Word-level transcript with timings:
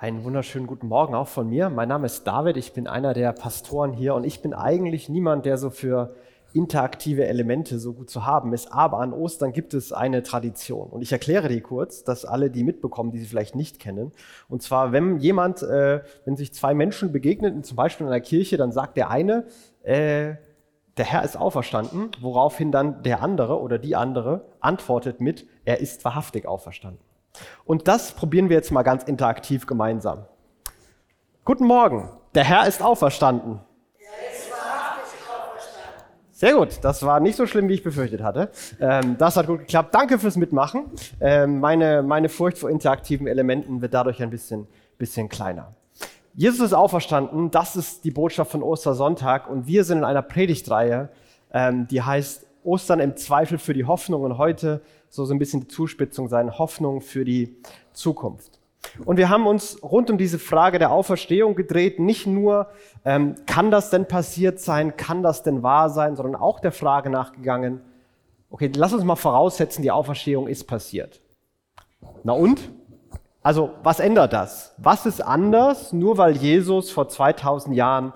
Einen 0.00 0.24
wunderschönen 0.24 0.66
guten 0.66 0.88
Morgen 0.88 1.14
auch 1.14 1.28
von 1.28 1.46
mir. 1.46 1.68
Mein 1.68 1.90
Name 1.90 2.06
ist 2.06 2.26
David, 2.26 2.56
ich 2.56 2.72
bin 2.72 2.86
einer 2.86 3.12
der 3.12 3.34
Pastoren 3.34 3.92
hier 3.92 4.14
und 4.14 4.24
ich 4.24 4.40
bin 4.40 4.54
eigentlich 4.54 5.10
niemand, 5.10 5.44
der 5.44 5.58
so 5.58 5.68
für 5.68 6.14
interaktive 6.54 7.26
Elemente 7.26 7.78
so 7.78 7.92
gut 7.92 8.08
zu 8.08 8.24
haben 8.24 8.54
ist. 8.54 8.72
Aber 8.72 9.00
an 9.00 9.12
Ostern 9.12 9.52
gibt 9.52 9.74
es 9.74 9.92
eine 9.92 10.22
Tradition 10.22 10.88
und 10.88 11.02
ich 11.02 11.12
erkläre 11.12 11.48
die 11.48 11.60
kurz, 11.60 12.02
dass 12.02 12.24
alle 12.24 12.48
die 12.48 12.64
mitbekommen, 12.64 13.10
die 13.10 13.18
sie 13.18 13.26
vielleicht 13.26 13.54
nicht 13.54 13.78
kennen. 13.78 14.12
Und 14.48 14.62
zwar, 14.62 14.92
wenn 14.92 15.18
jemand, 15.18 15.62
äh, 15.62 16.00
wenn 16.24 16.34
sich 16.34 16.54
zwei 16.54 16.72
Menschen 16.72 17.12
begegnen, 17.12 17.62
zum 17.62 17.76
Beispiel 17.76 18.06
in 18.06 18.10
einer 18.10 18.22
Kirche, 18.22 18.56
dann 18.56 18.72
sagt 18.72 18.96
der 18.96 19.10
eine, 19.10 19.44
äh, 19.82 20.36
der 20.96 21.04
Herr 21.04 21.24
ist 21.24 21.36
auferstanden, 21.36 22.08
woraufhin 22.22 22.72
dann 22.72 23.02
der 23.02 23.22
andere 23.22 23.60
oder 23.60 23.78
die 23.78 23.96
andere 23.96 24.46
antwortet 24.60 25.20
mit, 25.20 25.46
er 25.66 25.80
ist 25.80 26.06
wahrhaftig 26.06 26.48
auferstanden. 26.48 27.09
Und 27.64 27.88
das 27.88 28.12
probieren 28.12 28.48
wir 28.48 28.56
jetzt 28.56 28.70
mal 28.70 28.82
ganz 28.82 29.04
interaktiv 29.04 29.66
gemeinsam. 29.66 30.26
Guten 31.44 31.66
Morgen, 31.66 32.10
der 32.34 32.44
Herr 32.44 32.66
ist 32.66 32.82
auferstanden. 32.82 33.60
Sehr 36.40 36.54
gut, 36.54 36.78
das 36.82 37.02
war 37.02 37.20
nicht 37.20 37.36
so 37.36 37.46
schlimm, 37.46 37.68
wie 37.68 37.74
ich 37.74 37.82
befürchtet 37.82 38.22
hatte. 38.22 38.50
Ähm, 38.80 39.18
das 39.18 39.36
hat 39.36 39.46
gut 39.46 39.58
geklappt. 39.58 39.94
Danke 39.94 40.18
fürs 40.18 40.36
Mitmachen. 40.36 40.86
Ähm, 41.20 41.60
meine, 41.60 42.02
meine 42.02 42.30
Furcht 42.30 42.56
vor 42.56 42.70
interaktiven 42.70 43.26
Elementen 43.26 43.82
wird 43.82 43.92
dadurch 43.92 44.22
ein 44.22 44.30
bisschen, 44.30 44.66
bisschen 44.96 45.28
kleiner. 45.28 45.74
Jesus 46.32 46.60
ist 46.60 46.72
auferstanden, 46.72 47.50
das 47.50 47.76
ist 47.76 48.04
die 48.04 48.10
Botschaft 48.10 48.52
von 48.52 48.62
Ostersonntag 48.62 49.50
und 49.50 49.66
wir 49.66 49.84
sind 49.84 49.98
in 49.98 50.04
einer 50.04 50.22
Predigtreihe, 50.22 51.10
ähm, 51.52 51.86
die 51.88 52.00
heißt 52.00 52.46
Ostern 52.64 53.00
im 53.00 53.16
Zweifel 53.16 53.58
für 53.58 53.74
die 53.74 53.84
Hoffnung 53.84 54.22
und 54.22 54.38
heute 54.38 54.80
so, 55.10 55.24
so 55.24 55.34
ein 55.34 55.38
bisschen 55.38 55.60
die 55.60 55.68
Zuspitzung 55.68 56.28
sein, 56.28 56.58
Hoffnung 56.58 57.00
für 57.00 57.24
die 57.24 57.56
Zukunft. 57.92 58.60
Und 59.04 59.18
wir 59.18 59.28
haben 59.28 59.46
uns 59.46 59.82
rund 59.82 60.10
um 60.10 60.16
diese 60.16 60.38
Frage 60.38 60.78
der 60.78 60.90
Auferstehung 60.90 61.54
gedreht, 61.54 61.98
nicht 61.98 62.26
nur, 62.26 62.68
ähm, 63.04 63.34
kann 63.46 63.70
das 63.70 63.90
denn 63.90 64.06
passiert 64.06 64.60
sein, 64.60 64.96
kann 64.96 65.22
das 65.22 65.42
denn 65.42 65.62
wahr 65.62 65.90
sein, 65.90 66.16
sondern 66.16 66.34
auch 66.34 66.60
der 66.60 66.72
Frage 66.72 67.10
nachgegangen, 67.10 67.82
okay, 68.50 68.70
lass 68.74 68.92
uns 68.92 69.04
mal 69.04 69.16
voraussetzen, 69.16 69.82
die 69.82 69.90
Auferstehung 69.90 70.48
ist 70.48 70.64
passiert. 70.64 71.20
Na 72.24 72.32
und? 72.32 72.70
Also, 73.42 73.70
was 73.82 74.00
ändert 74.00 74.32
das? 74.32 74.74
Was 74.76 75.06
ist 75.06 75.20
anders, 75.20 75.92
nur 75.92 76.18
weil 76.18 76.36
Jesus 76.36 76.90
vor 76.90 77.08
2000 77.08 77.74
Jahren 77.74 78.12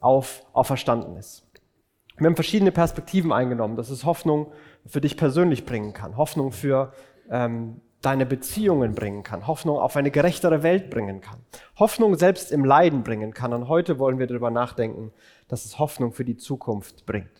auf, 0.00 0.42
auferstanden 0.52 1.16
ist? 1.16 1.46
Wir 2.16 2.26
haben 2.26 2.36
verschiedene 2.36 2.72
Perspektiven 2.72 3.32
eingenommen, 3.32 3.76
dass 3.76 3.90
es 3.90 4.04
Hoffnung 4.04 4.52
für 4.86 5.00
dich 5.00 5.16
persönlich 5.16 5.64
bringen 5.64 5.92
kann, 5.92 6.16
Hoffnung 6.16 6.52
für 6.52 6.92
ähm, 7.30 7.80
deine 8.02 8.26
Beziehungen 8.26 8.94
bringen 8.94 9.22
kann, 9.22 9.46
Hoffnung 9.46 9.78
auf 9.78 9.96
eine 9.96 10.10
gerechtere 10.10 10.62
Welt 10.62 10.90
bringen 10.90 11.20
kann, 11.20 11.38
Hoffnung 11.78 12.16
selbst 12.16 12.50
im 12.50 12.64
Leiden 12.64 13.04
bringen 13.04 13.32
kann. 13.32 13.52
Und 13.52 13.68
heute 13.68 13.98
wollen 13.98 14.18
wir 14.18 14.26
darüber 14.26 14.50
nachdenken, 14.50 15.12
dass 15.48 15.64
es 15.64 15.78
Hoffnung 15.78 16.12
für 16.12 16.24
die 16.24 16.36
Zukunft 16.36 17.06
bringt. 17.06 17.30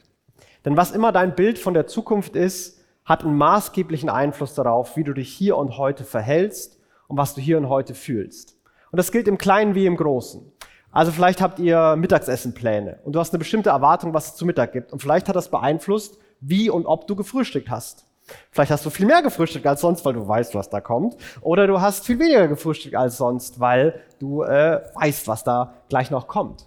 Denn 0.64 0.76
was 0.76 0.92
immer 0.92 1.10
dein 1.10 1.34
Bild 1.34 1.58
von 1.58 1.74
der 1.74 1.88
Zukunft 1.88 2.36
ist, 2.36 2.80
hat 3.04 3.24
einen 3.24 3.36
maßgeblichen 3.36 4.08
Einfluss 4.08 4.54
darauf, 4.54 4.96
wie 4.96 5.02
du 5.04 5.12
dich 5.12 5.32
hier 5.32 5.56
und 5.56 5.76
heute 5.76 6.04
verhältst 6.04 6.78
und 7.08 7.16
was 7.16 7.34
du 7.34 7.40
hier 7.40 7.58
und 7.58 7.68
heute 7.68 7.94
fühlst. 7.94 8.56
Und 8.92 8.98
das 8.98 9.10
gilt 9.10 9.26
im 9.26 9.38
Kleinen 9.38 9.74
wie 9.74 9.86
im 9.86 9.96
Großen. 9.96 10.52
Also 10.92 11.10
vielleicht 11.10 11.40
habt 11.40 11.58
ihr 11.58 11.96
Mittagsessenpläne 11.96 13.00
und 13.02 13.14
du 13.14 13.18
hast 13.18 13.32
eine 13.32 13.38
bestimmte 13.38 13.70
Erwartung, 13.70 14.14
was 14.14 14.28
es 14.28 14.36
zu 14.36 14.46
Mittag 14.46 14.72
gibt. 14.72 14.92
Und 14.92 15.00
vielleicht 15.00 15.28
hat 15.28 15.34
das 15.34 15.50
beeinflusst, 15.50 16.18
wie 16.42 16.68
und 16.68 16.86
ob 16.86 17.06
du 17.06 17.16
gefrühstückt 17.16 17.70
hast. 17.70 18.04
Vielleicht 18.50 18.70
hast 18.70 18.86
du 18.86 18.90
viel 18.90 19.06
mehr 19.06 19.22
gefrühstückt 19.22 19.66
als 19.66 19.80
sonst, 19.80 20.04
weil 20.04 20.12
du 20.12 20.26
weißt, 20.26 20.54
was 20.54 20.70
da 20.70 20.80
kommt. 20.80 21.16
Oder 21.40 21.66
du 21.66 21.80
hast 21.80 22.06
viel 22.06 22.18
weniger 22.18 22.48
gefrühstückt 22.48 22.94
als 22.94 23.16
sonst, 23.16 23.58
weil 23.60 24.00
du 24.18 24.42
äh, 24.42 24.82
weißt, 24.94 25.26
was 25.28 25.44
da 25.44 25.74
gleich 25.88 26.10
noch 26.10 26.28
kommt. 26.28 26.66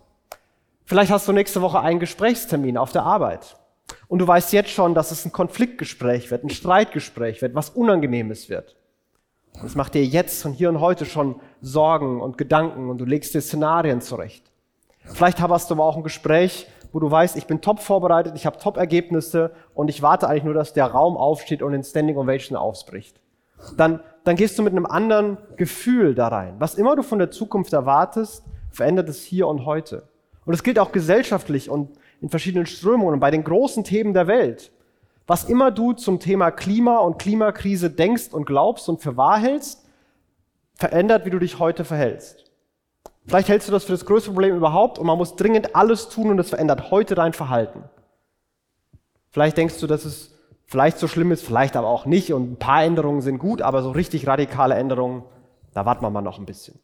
Vielleicht 0.85 1.11
hast 1.11 1.27
du 1.27 1.31
nächste 1.31 1.61
Woche 1.61 1.79
einen 1.79 1.99
Gesprächstermin 1.99 2.77
auf 2.77 2.91
der 2.91 3.03
Arbeit. 3.03 3.57
Und 4.07 4.19
du 4.19 4.27
weißt 4.27 4.53
jetzt 4.53 4.69
schon, 4.69 4.93
dass 4.93 5.11
es 5.11 5.25
ein 5.25 5.31
Konfliktgespräch 5.31 6.29
wird, 6.31 6.43
ein 6.43 6.49
Streitgespräch 6.49 7.41
wird, 7.41 7.55
was 7.55 7.69
Unangenehmes 7.69 8.49
wird. 8.49 8.75
Und 9.59 9.65
es 9.65 9.75
macht 9.75 9.93
dir 9.93 10.03
jetzt 10.03 10.45
und 10.45 10.53
hier 10.53 10.69
und 10.69 10.79
heute 10.79 11.05
schon 11.05 11.39
Sorgen 11.61 12.21
und 12.21 12.37
Gedanken 12.37 12.89
und 12.89 12.97
du 12.97 13.05
legst 13.05 13.33
dir 13.33 13.41
Szenarien 13.41 14.01
zurecht. 14.01 14.51
Vielleicht 15.05 15.39
hast 15.39 15.69
du 15.69 15.75
aber 15.75 15.85
auch 15.85 15.97
ein 15.97 16.03
Gespräch, 16.03 16.67
wo 16.95 16.99
du 16.99 17.11
weißt, 17.11 17.35
ich 17.35 17.45
bin 17.45 17.59
top 17.59 17.81
vorbereitet, 17.81 18.37
ich 18.37 18.45
habe 18.45 18.57
top 18.57 18.77
Ergebnisse 18.77 19.51
und 19.73 19.89
ich 19.89 20.01
warte 20.01 20.29
eigentlich 20.29 20.45
nur, 20.45 20.53
dass 20.53 20.71
der 20.71 20.85
Raum 20.85 21.17
aufsteht 21.17 21.61
und 21.61 21.73
in 21.73 21.83
Standing 21.83 22.15
Ovation 22.15 22.57
ausbricht. 22.57 23.19
Dann, 23.75 23.99
dann 24.23 24.37
gehst 24.37 24.57
du 24.57 24.63
mit 24.63 24.71
einem 24.71 24.85
anderen 24.85 25.37
Gefühl 25.57 26.15
da 26.15 26.29
rein. 26.29 26.55
Was 26.59 26.75
immer 26.75 26.95
du 26.95 27.03
von 27.03 27.19
der 27.19 27.31
Zukunft 27.31 27.73
erwartest, 27.73 28.45
verändert 28.71 29.09
es 29.09 29.21
hier 29.23 29.49
und 29.49 29.65
heute. 29.65 30.07
Und 30.45 30.53
es 30.53 30.63
gilt 30.63 30.79
auch 30.79 30.93
gesellschaftlich 30.93 31.69
und 31.69 31.89
in 32.21 32.29
verschiedenen 32.29 32.65
Strömungen 32.65 33.15
und 33.15 33.19
bei 33.19 33.29
den 33.29 33.43
großen 33.43 33.83
Themen 33.83 34.13
der 34.13 34.27
Welt. 34.27 34.71
Was 35.27 35.43
immer 35.49 35.71
du 35.71 35.91
zum 35.91 36.21
Thema 36.21 36.49
Klima 36.49 36.99
und 36.99 37.19
Klimakrise 37.19 37.89
denkst 37.89 38.29
und 38.31 38.45
glaubst 38.45 38.87
und 38.87 39.01
für 39.01 39.17
wahr 39.17 39.37
hältst, 39.37 39.85
verändert, 40.75 41.25
wie 41.25 41.29
du 41.29 41.39
dich 41.39 41.59
heute 41.59 41.83
verhältst. 41.83 42.44
Vielleicht 43.27 43.49
hältst 43.49 43.67
du 43.67 43.71
das 43.71 43.85
für 43.85 43.91
das 43.91 44.05
größte 44.05 44.29
Problem 44.29 44.55
überhaupt 44.55 44.99
und 44.99 45.07
man 45.07 45.17
muss 45.17 45.35
dringend 45.35 45.75
alles 45.75 46.09
tun 46.09 46.29
und 46.29 46.39
es 46.39 46.49
verändert 46.49 46.91
heute 46.91 47.15
dein 47.15 47.33
Verhalten. 47.33 47.83
Vielleicht 49.31 49.57
denkst 49.57 49.79
du, 49.79 49.87
dass 49.87 50.05
es 50.05 50.31
vielleicht 50.65 50.99
so 50.99 51.07
schlimm 51.07 51.31
ist, 51.31 51.43
vielleicht 51.43 51.75
aber 51.75 51.87
auch 51.87 52.05
nicht 52.05 52.33
und 52.33 52.53
ein 52.53 52.57
paar 52.57 52.83
Änderungen 52.83 53.21
sind 53.21 53.39
gut, 53.39 53.61
aber 53.61 53.81
so 53.81 53.91
richtig 53.91 54.27
radikale 54.27 54.75
Änderungen, 54.75 55.23
da 55.73 55.85
warten 55.85 56.03
wir 56.03 56.09
mal 56.09 56.21
noch 56.21 56.39
ein 56.39 56.45
bisschen. 56.45 56.79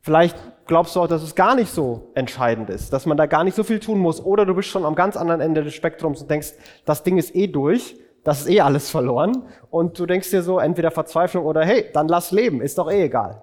Vielleicht 0.00 0.36
glaubst 0.66 0.94
du 0.94 1.00
auch, 1.00 1.08
dass 1.08 1.22
es 1.22 1.34
gar 1.34 1.56
nicht 1.56 1.72
so 1.72 2.12
entscheidend 2.14 2.70
ist, 2.70 2.92
dass 2.92 3.06
man 3.06 3.16
da 3.16 3.26
gar 3.26 3.42
nicht 3.42 3.56
so 3.56 3.64
viel 3.64 3.80
tun 3.80 3.98
muss 3.98 4.24
oder 4.24 4.46
du 4.46 4.54
bist 4.54 4.68
schon 4.68 4.84
am 4.84 4.94
ganz 4.94 5.16
anderen 5.16 5.40
Ende 5.40 5.64
des 5.64 5.74
Spektrums 5.74 6.20
und 6.22 6.30
denkst, 6.30 6.52
das 6.84 7.02
Ding 7.02 7.18
ist 7.18 7.34
eh 7.34 7.48
durch, 7.48 7.96
das 8.22 8.42
ist 8.42 8.50
eh 8.50 8.60
alles 8.60 8.90
verloren 8.90 9.48
und 9.70 9.98
du 9.98 10.06
denkst 10.06 10.30
dir 10.30 10.42
so 10.42 10.58
entweder 10.58 10.90
Verzweiflung 10.90 11.44
oder 11.44 11.64
hey, 11.64 11.86
dann 11.92 12.08
lass 12.08 12.30
leben, 12.30 12.60
ist 12.60 12.78
doch 12.78 12.90
eh 12.90 13.04
egal. 13.04 13.42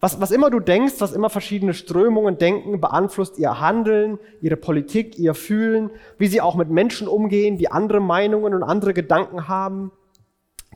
Was, 0.00 0.18
was 0.18 0.30
immer 0.30 0.48
du 0.48 0.60
denkst, 0.60 0.94
was 0.98 1.12
immer 1.12 1.28
verschiedene 1.28 1.74
Strömungen 1.74 2.38
denken, 2.38 2.80
beeinflusst 2.80 3.38
ihr 3.38 3.60
Handeln, 3.60 4.18
ihre 4.40 4.56
Politik, 4.56 5.18
ihr 5.18 5.34
Fühlen, 5.34 5.90
wie 6.16 6.26
sie 6.26 6.40
auch 6.40 6.54
mit 6.54 6.70
Menschen 6.70 7.06
umgehen, 7.06 7.58
die 7.58 7.70
andere 7.70 8.00
Meinungen 8.00 8.54
und 8.54 8.62
andere 8.62 8.94
Gedanken 8.94 9.46
haben, 9.46 9.92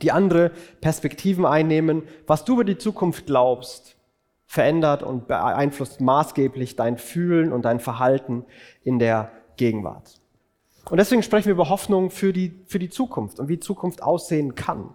die 0.03 0.13
andere 0.13 0.51
Perspektiven 0.83 1.47
einnehmen. 1.47 2.03
Was 2.27 2.45
du 2.45 2.55
über 2.55 2.65
die 2.65 2.77
Zukunft 2.77 3.25
glaubst, 3.25 3.97
verändert 4.45 5.03
und 5.03 5.27
beeinflusst 5.27 6.03
maßgeblich 6.03 6.77
dein 6.77 6.99
Fühlen 6.99 7.51
und 7.51 7.65
dein 7.65 7.81
Verhalten 7.81 8.45
in 8.83 8.99
der 8.99 9.31
Gegenwart. 9.57 10.21
Und 10.91 10.99
deswegen 10.99 11.23
sprechen 11.23 11.47
wir 11.47 11.55
über 11.55 11.71
Hoffnung 11.71 12.11
für 12.11 12.35
die, 12.35 12.61
für 12.67 12.79
die 12.79 12.91
Zukunft 12.91 13.41
und 13.41 13.49
wie 13.49 13.59
Zukunft 13.59 14.03
aussehen 14.03 14.55
kann. 14.55 14.91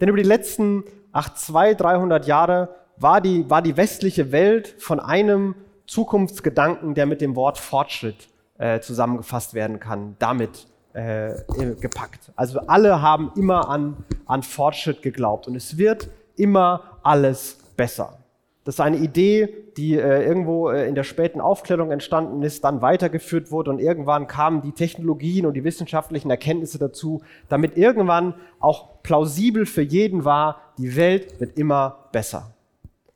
Denn 0.00 0.08
über 0.08 0.18
die 0.18 0.24
letzten 0.24 0.84
ach, 1.10 1.34
zwei, 1.34 1.74
dreihundert 1.74 2.26
Jahre 2.28 2.83
war 2.96 3.20
die, 3.20 3.48
war 3.50 3.62
die 3.62 3.76
westliche 3.76 4.32
Welt 4.32 4.74
von 4.78 5.00
einem 5.00 5.54
Zukunftsgedanken, 5.86 6.94
der 6.94 7.06
mit 7.06 7.20
dem 7.20 7.36
Wort 7.36 7.58
Fortschritt 7.58 8.28
äh, 8.58 8.80
zusammengefasst 8.80 9.54
werden 9.54 9.80
kann, 9.80 10.16
damit 10.18 10.66
äh, 10.92 11.34
gepackt. 11.80 12.32
Also 12.36 12.60
alle 12.60 13.02
haben 13.02 13.32
immer 13.36 13.68
an, 13.68 13.96
an 14.26 14.42
Fortschritt 14.42 15.02
geglaubt 15.02 15.48
und 15.48 15.56
es 15.56 15.76
wird 15.76 16.08
immer 16.36 16.98
alles 17.02 17.58
besser. 17.76 18.18
Das 18.64 18.76
ist 18.76 18.80
eine 18.80 18.96
Idee, 18.96 19.48
die 19.76 19.98
äh, 19.98 20.24
irgendwo 20.24 20.70
äh, 20.70 20.88
in 20.88 20.94
der 20.94 21.02
späten 21.02 21.40
Aufklärung 21.40 21.90
entstanden 21.90 22.42
ist, 22.42 22.64
dann 22.64 22.80
weitergeführt 22.80 23.50
wurde 23.50 23.70
und 23.70 23.78
irgendwann 23.78 24.26
kamen 24.26 24.62
die 24.62 24.72
Technologien 24.72 25.44
und 25.44 25.54
die 25.54 25.64
wissenschaftlichen 25.64 26.30
Erkenntnisse 26.30 26.78
dazu, 26.78 27.22
damit 27.50 27.76
irgendwann 27.76 28.34
auch 28.60 29.02
plausibel 29.02 29.66
für 29.66 29.82
jeden 29.82 30.24
war, 30.24 30.60
die 30.78 30.96
Welt 30.96 31.40
wird 31.40 31.58
immer 31.58 32.08
besser 32.12 32.53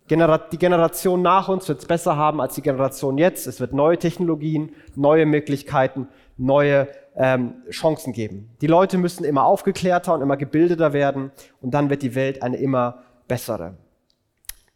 die 0.09 0.59
Generation 0.59 1.23
nach 1.23 1.49
uns 1.49 1.69
wird 1.69 1.81
es 1.81 1.87
besser 1.87 2.17
haben 2.17 2.41
als 2.41 2.55
die 2.55 2.63
Generation 2.63 3.19
jetzt. 3.19 3.47
Es 3.47 3.61
wird 3.61 3.73
neue 3.73 3.99
Technologien, 3.99 4.75
neue 4.97 5.27
Möglichkeiten, 5.27 6.09
neue 6.37 6.89
ähm, 7.15 7.55
Chancen 7.71 8.13
geben. 8.13 8.51
Die 8.61 8.67
Leute 8.67 8.97
müssen 8.97 9.25
immer 9.25 9.45
aufgeklärter 9.45 10.15
und 10.15 10.23
immer 10.23 10.37
gebildeter 10.37 10.93
werden 10.93 11.31
und 11.61 11.75
dann 11.75 11.91
wird 11.91 12.03
die 12.03 12.15
Welt 12.15 12.43
eine 12.43 12.57
immer 12.57 13.03
bessere. 13.27 13.75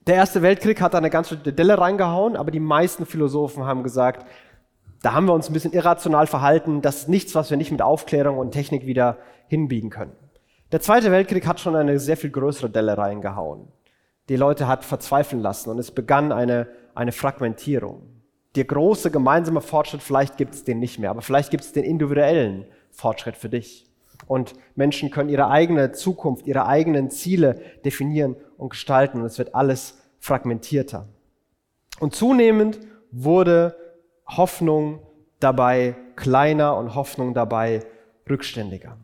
Der 0.06 0.17
Erste 0.17 0.43
Weltkrieg 0.43 0.81
hat 0.81 0.94
da 0.94 0.99
eine 0.99 1.11
ganze 1.11 1.37
Delle 1.37 1.78
reingehauen, 1.78 2.37
aber 2.37 2.50
die 2.50 2.61
meisten 2.61 3.06
Philosophen 3.06 3.64
haben 3.64 3.85
gesagt, 3.85 4.26
da 5.00 5.14
haben 5.14 5.26
wir 5.26 5.35
uns 5.35 5.49
ein 5.49 5.52
bisschen 5.52 5.73
irrational 5.73 6.26
verhalten. 6.26 6.82
Das 6.82 6.99
ist 6.99 7.08
nichts, 7.08 7.35
was 7.35 7.50
wir 7.50 7.56
nicht 7.56 7.73
mit 7.73 7.82
Aufklärung 7.82 8.38
und 8.38 8.50
Technik 8.50 8.87
wieder 8.87 9.19
hinbiegen 9.46 9.90
können. 9.90 10.12
Der 10.73 10.81
Zweite 10.81 11.11
Weltkrieg 11.11 11.46
hat 11.46 11.61
schon 11.61 11.76
eine 11.76 11.99
sehr 11.99 12.17
viel 12.17 12.31
größere 12.31 12.70
Delle 12.70 12.99
reingehauen 12.99 13.69
die 14.28 14.36
Leute 14.36 14.69
hat 14.69 14.84
verzweifeln 14.84 15.42
lassen 15.42 15.70
und 15.70 15.78
es 15.78 15.90
begann 15.90 16.32
eine, 16.32 16.69
eine 16.94 17.12
Fragmentierung. 17.12 18.02
Der 18.54 18.64
große 18.64 19.10
gemeinsame 19.10 19.60
Fortschritt, 19.60 20.02
vielleicht 20.02 20.36
gibt 20.36 20.54
es 20.54 20.64
den 20.64 20.78
nicht 20.78 20.98
mehr, 20.98 21.10
aber 21.10 21.22
vielleicht 21.22 21.50
gibt 21.50 21.64
es 21.64 21.72
den 21.72 21.84
individuellen 21.84 22.66
Fortschritt 22.90 23.36
für 23.36 23.48
dich. 23.48 23.86
Und 24.26 24.54
Menschen 24.76 25.10
können 25.10 25.28
ihre 25.28 25.48
eigene 25.48 25.92
Zukunft, 25.92 26.46
ihre 26.46 26.66
eigenen 26.66 27.10
Ziele 27.10 27.60
definieren 27.84 28.36
und 28.56 28.70
gestalten 28.70 29.20
und 29.20 29.26
es 29.26 29.38
wird 29.38 29.54
alles 29.54 29.98
fragmentierter. 30.20 31.08
Und 31.98 32.14
zunehmend 32.14 32.78
wurde 33.10 33.76
Hoffnung 34.26 35.00
dabei 35.40 35.96
kleiner 36.16 36.76
und 36.76 36.94
Hoffnung 36.94 37.34
dabei 37.34 37.80
rückständiger. 38.28 38.96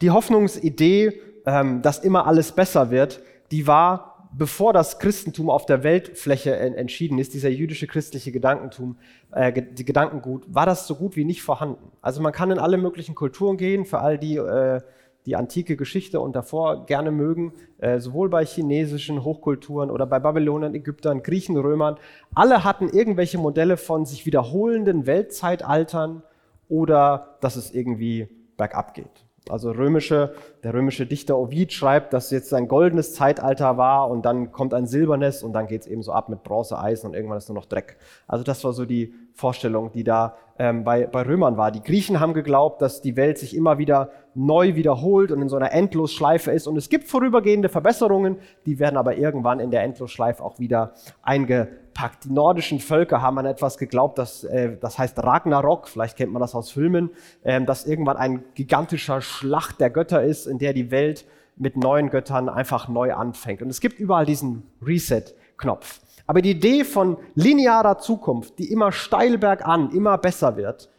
Die 0.00 0.10
Hoffnungsidee, 0.10 1.20
ähm, 1.46 1.82
dass 1.82 2.00
immer 2.00 2.26
alles 2.26 2.52
besser 2.52 2.90
wird, 2.90 3.20
die 3.50 3.66
war, 3.66 4.15
bevor 4.36 4.72
das 4.72 4.98
Christentum 4.98 5.50
auf 5.50 5.66
der 5.66 5.82
Weltfläche 5.82 6.54
entschieden 6.56 7.18
ist, 7.18 7.34
dieser 7.34 7.48
jüdische 7.48 7.86
christliche 7.86 8.32
Gedankentum, 8.32 8.96
äh, 9.32 9.52
Gedankengut, 9.52 10.44
war 10.52 10.66
das 10.66 10.86
so 10.86 10.94
gut 10.94 11.16
wie 11.16 11.24
nicht 11.24 11.42
vorhanden. 11.42 11.92
Also 12.02 12.20
man 12.20 12.32
kann 12.32 12.50
in 12.50 12.58
alle 12.58 12.76
möglichen 12.76 13.14
Kulturen 13.14 13.56
gehen, 13.56 13.84
für 13.84 14.00
all 14.00 14.18
die 14.18 14.36
äh, 14.36 14.80
die 15.26 15.34
antike 15.34 15.76
Geschichte 15.76 16.20
und 16.20 16.36
davor 16.36 16.86
gerne 16.86 17.10
mögen, 17.10 17.52
äh, 17.78 17.98
sowohl 17.98 18.28
bei 18.28 18.44
chinesischen 18.44 19.24
Hochkulturen 19.24 19.90
oder 19.90 20.06
bei 20.06 20.20
Babylonern, 20.20 20.74
Ägyptern, 20.74 21.22
Griechen, 21.22 21.56
Römern. 21.56 21.96
Alle 22.34 22.62
hatten 22.62 22.88
irgendwelche 22.88 23.36
Modelle 23.36 23.76
von 23.76 24.06
sich 24.06 24.24
wiederholenden 24.24 25.06
Weltzeitaltern 25.06 26.22
oder 26.68 27.36
dass 27.40 27.56
es 27.56 27.74
irgendwie 27.74 28.28
bergab 28.56 28.94
geht. 28.94 29.25
Also 29.48 29.70
römische, 29.70 30.34
der 30.64 30.74
römische 30.74 31.06
Dichter 31.06 31.38
Ovid 31.38 31.72
schreibt, 31.72 32.12
dass 32.12 32.30
jetzt 32.30 32.52
ein 32.52 32.66
goldenes 32.66 33.14
Zeitalter 33.14 33.76
war 33.76 34.10
und 34.10 34.24
dann 34.24 34.50
kommt 34.50 34.74
ein 34.74 34.86
silbernes 34.86 35.42
und 35.42 35.52
dann 35.52 35.66
geht 35.68 35.82
es 35.82 35.86
eben 35.86 36.02
so 36.02 36.12
ab 36.12 36.28
mit 36.28 36.42
Bronze, 36.42 36.78
Eisen 36.78 37.06
und 37.06 37.14
irgendwann 37.14 37.38
ist 37.38 37.48
nur 37.48 37.54
noch 37.54 37.66
Dreck. 37.66 37.96
Also 38.26 38.42
das 38.42 38.64
war 38.64 38.72
so 38.72 38.84
die 38.84 39.14
Vorstellung, 39.36 39.92
die 39.92 40.02
da 40.02 40.34
ähm, 40.58 40.82
bei, 40.82 41.06
bei 41.06 41.22
Römern 41.22 41.58
war. 41.58 41.70
Die 41.70 41.82
Griechen 41.82 42.20
haben 42.20 42.32
geglaubt, 42.32 42.80
dass 42.80 43.02
die 43.02 43.16
Welt 43.16 43.36
sich 43.36 43.54
immer 43.54 43.76
wieder 43.76 44.10
neu 44.34 44.74
wiederholt 44.74 45.30
und 45.30 45.42
in 45.42 45.50
so 45.50 45.56
einer 45.56 45.72
Endlosschleife 45.72 46.50
ist. 46.52 46.66
Und 46.66 46.78
es 46.78 46.88
gibt 46.88 47.04
vorübergehende 47.04 47.68
Verbesserungen, 47.68 48.38
die 48.64 48.78
werden 48.78 48.96
aber 48.96 49.18
irgendwann 49.18 49.60
in 49.60 49.70
der 49.70 49.82
Endlosschleife 49.82 50.42
auch 50.42 50.58
wieder 50.58 50.94
eingepackt. 51.22 52.24
Die 52.24 52.32
nordischen 52.32 52.80
Völker 52.80 53.20
haben 53.20 53.38
an 53.38 53.44
etwas 53.44 53.76
geglaubt, 53.76 54.16
das, 54.16 54.44
äh, 54.44 54.78
das 54.80 54.98
heißt 54.98 55.22
Ragnarok, 55.22 55.88
vielleicht 55.88 56.16
kennt 56.16 56.32
man 56.32 56.40
das 56.40 56.54
aus 56.54 56.70
Filmen, 56.70 57.10
äh, 57.42 57.62
dass 57.62 57.86
irgendwann 57.86 58.16
ein 58.16 58.42
gigantischer 58.54 59.20
Schlacht 59.20 59.80
der 59.80 59.90
Götter 59.90 60.22
ist, 60.22 60.46
in 60.46 60.58
der 60.58 60.72
die 60.72 60.90
Welt 60.90 61.26
mit 61.56 61.76
neuen 61.76 62.08
Göttern 62.08 62.48
einfach 62.48 62.88
neu 62.88 63.12
anfängt. 63.12 63.60
Und 63.60 63.68
es 63.68 63.80
gibt 63.80 63.98
überall 63.98 64.24
diesen 64.24 64.62
Reset-Knopf. 64.82 66.00
Aber 66.26 66.42
die 66.42 66.50
Idee 66.50 66.84
von 66.84 67.18
linearer 67.34 67.98
Zukunft, 67.98 68.58
die 68.58 68.70
immer 68.70 68.92
steil 68.92 69.38
bergan, 69.38 69.90
immer 69.90 70.18
besser 70.18 70.56
wird, 70.56 70.90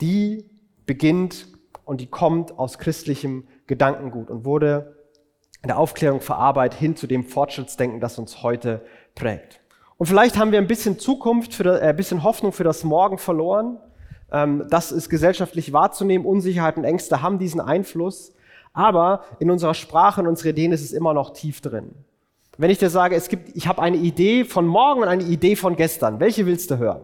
die 0.00 0.44
beginnt 0.86 1.48
und 1.84 2.00
die 2.00 2.06
kommt 2.06 2.58
aus 2.58 2.78
christlichem 2.78 3.46
Gedankengut 3.66 4.30
und 4.30 4.44
wurde 4.44 4.96
in 5.62 5.68
der 5.68 5.78
Aufklärung 5.78 6.20
verarbeitet 6.20 6.78
hin 6.78 6.96
zu 6.96 7.06
dem 7.06 7.24
Fortschrittsdenken, 7.24 8.00
das 8.00 8.18
uns 8.18 8.42
heute 8.42 8.84
prägt. 9.14 9.60
Und 9.98 10.06
vielleicht 10.06 10.38
haben 10.38 10.52
wir 10.52 10.58
ein 10.58 10.66
bisschen 10.66 10.98
Zukunft, 10.98 11.54
für 11.54 11.64
das, 11.64 11.80
äh, 11.80 11.86
ein 11.86 11.96
bisschen 11.96 12.22
Hoffnung 12.22 12.52
für 12.52 12.64
das 12.64 12.84
Morgen 12.84 13.18
verloren. 13.18 13.78
Ähm, 14.30 14.66
das 14.68 14.92
ist 14.92 15.08
gesellschaftlich 15.08 15.72
wahrzunehmen. 15.72 16.26
Unsicherheit 16.26 16.76
und 16.76 16.84
Ängste 16.84 17.22
haben 17.22 17.38
diesen 17.38 17.60
Einfluss. 17.60 18.32
Aber 18.72 19.24
in 19.38 19.50
unserer 19.50 19.72
Sprache 19.72 20.20
und 20.20 20.26
unserer 20.26 20.50
Ideen 20.50 20.72
ist 20.72 20.84
es 20.84 20.92
immer 20.92 21.14
noch 21.14 21.30
tief 21.30 21.62
drin. 21.62 21.94
Wenn 22.58 22.70
ich 22.70 22.78
dir 22.78 22.88
sage, 22.88 23.14
es 23.16 23.28
gibt, 23.28 23.54
ich 23.54 23.66
habe 23.66 23.82
eine 23.82 23.98
Idee 23.98 24.44
von 24.44 24.66
morgen 24.66 25.02
und 25.02 25.08
eine 25.08 25.24
Idee 25.24 25.56
von 25.56 25.76
gestern, 25.76 26.20
welche 26.20 26.46
willst 26.46 26.70
du 26.70 26.78
hören? 26.78 27.02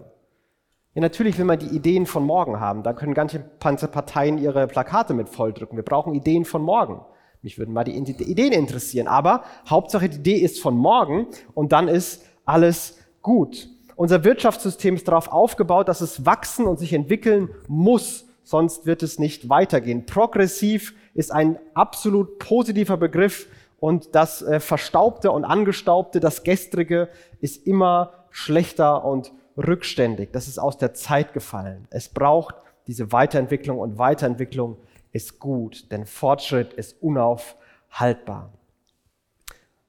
Ja, 0.94 1.00
natürlich 1.00 1.38
will 1.38 1.44
man 1.44 1.58
die 1.58 1.75
Ideen 1.75 2.06
von 2.06 2.25
morgen 2.25 2.60
haben. 2.60 2.82
Da 2.82 2.93
können 2.93 3.14
ganze 3.14 3.88
Parteien 3.88 4.38
ihre 4.38 4.66
Plakate 4.66 5.14
mit 5.14 5.28
volldrücken. 5.28 5.76
Wir 5.76 5.84
brauchen 5.84 6.14
Ideen 6.14 6.44
von 6.44 6.62
morgen. 6.62 7.00
Mich 7.43 7.58
würden 7.58 7.75
mal 7.75 7.84
die 7.84 7.96
Ideen 7.96 8.52
interessieren. 8.52 9.08
Aber 9.08 9.43
Hauptsache, 9.69 10.08
die 10.08 10.19
Idee 10.19 10.37
ist 10.37 10.60
von 10.60 10.76
morgen 10.76 11.26
und 11.55 11.72
dann 11.72 11.88
ist 11.88 12.25
alles 12.44 12.98
gut. 13.20 13.69
Unser 13.96 14.25
Wirtschaftssystem 14.25 14.94
ist 14.94 15.08
darauf 15.08 15.28
aufgebaut, 15.32 15.88
dass 15.88 16.00
es 16.00 16.25
wachsen 16.25 16.66
und 16.66 16.78
sich 16.78 16.93
entwickeln 16.93 17.50
muss, 17.69 18.26
sonst 18.43 18.87
wird 18.87 19.02
es 19.02 19.19
nicht 19.19 19.48
weitergehen. 19.48 20.06
Progressiv 20.06 20.94
ist 21.14 21.32
ein 21.32 21.58
absolut 21.75 22.38
positiver 22.38 22.96
Begriff 22.96 23.48
und 23.82 24.14
das 24.14 24.43
äh, 24.43 24.61
Verstaubte 24.61 25.32
und 25.32 25.44
Angestaubte, 25.44 26.20
das 26.20 26.44
Gestrige 26.44 27.08
ist 27.40 27.67
immer 27.67 28.12
schlechter 28.31 29.05
und 29.05 29.32
rückständig. 29.56 30.31
Das 30.31 30.46
ist 30.46 30.61
aus 30.61 30.79
der 30.79 30.94
Zeit 30.94 31.32
gefallen. 31.32 31.88
Es 31.90 32.08
braucht 32.08 32.55
diese 32.87 33.11
Weiterentwicklung 33.11 33.81
und 33.81 33.99
Weiterentwicklung 33.99 34.76
ist 35.11 35.40
gut, 35.40 35.90
denn 35.90 36.06
Fortschritt 36.06 36.75
ist 36.75 37.02
unaufhaltbar. 37.02 38.52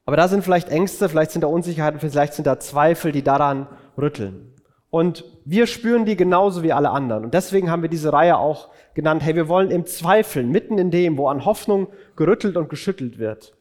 Aber 0.06 0.18
da 0.18 0.28
sind 0.28 0.44
vielleicht 0.44 0.70
Ängste, 0.70 1.08
vielleicht 1.08 1.30
sind 1.30 1.44
da 1.44 1.48
Unsicherheiten, 1.48 2.00
vielleicht 2.00 2.34
sind 2.34 2.48
da 2.48 2.60
Zweifel, 2.60 3.12
die 3.12 3.22
daran 3.22 3.68
rütteln. 3.96 4.56
Und 4.90 5.24
wir 5.46 5.68
spüren 5.68 6.06
die 6.06 6.16
genauso 6.16 6.64
wie 6.64 6.74
alle 6.74 6.90
anderen. 6.90 7.26
Und 7.26 7.36
deswegen 7.36 7.70
haben 7.70 7.84
wir 7.84 7.90
diese 7.90 8.12
Reihe 8.12 8.40
auch 8.40 8.70
genannt, 8.96 9.22
hey, 9.22 9.36
wir 9.36 9.48
wollen 9.48 9.70
im 9.70 9.86
Zweifeln, 9.86 10.50
mitten 10.50 10.80
in 10.80 10.90
dem, 10.90 11.20
wo 11.20 11.28
an 11.28 11.46
Hoffnung 11.46 11.90
gerüttelt 12.16 12.58
und 12.58 12.70
geschüttelt 12.70 13.20
wird, 13.20 13.54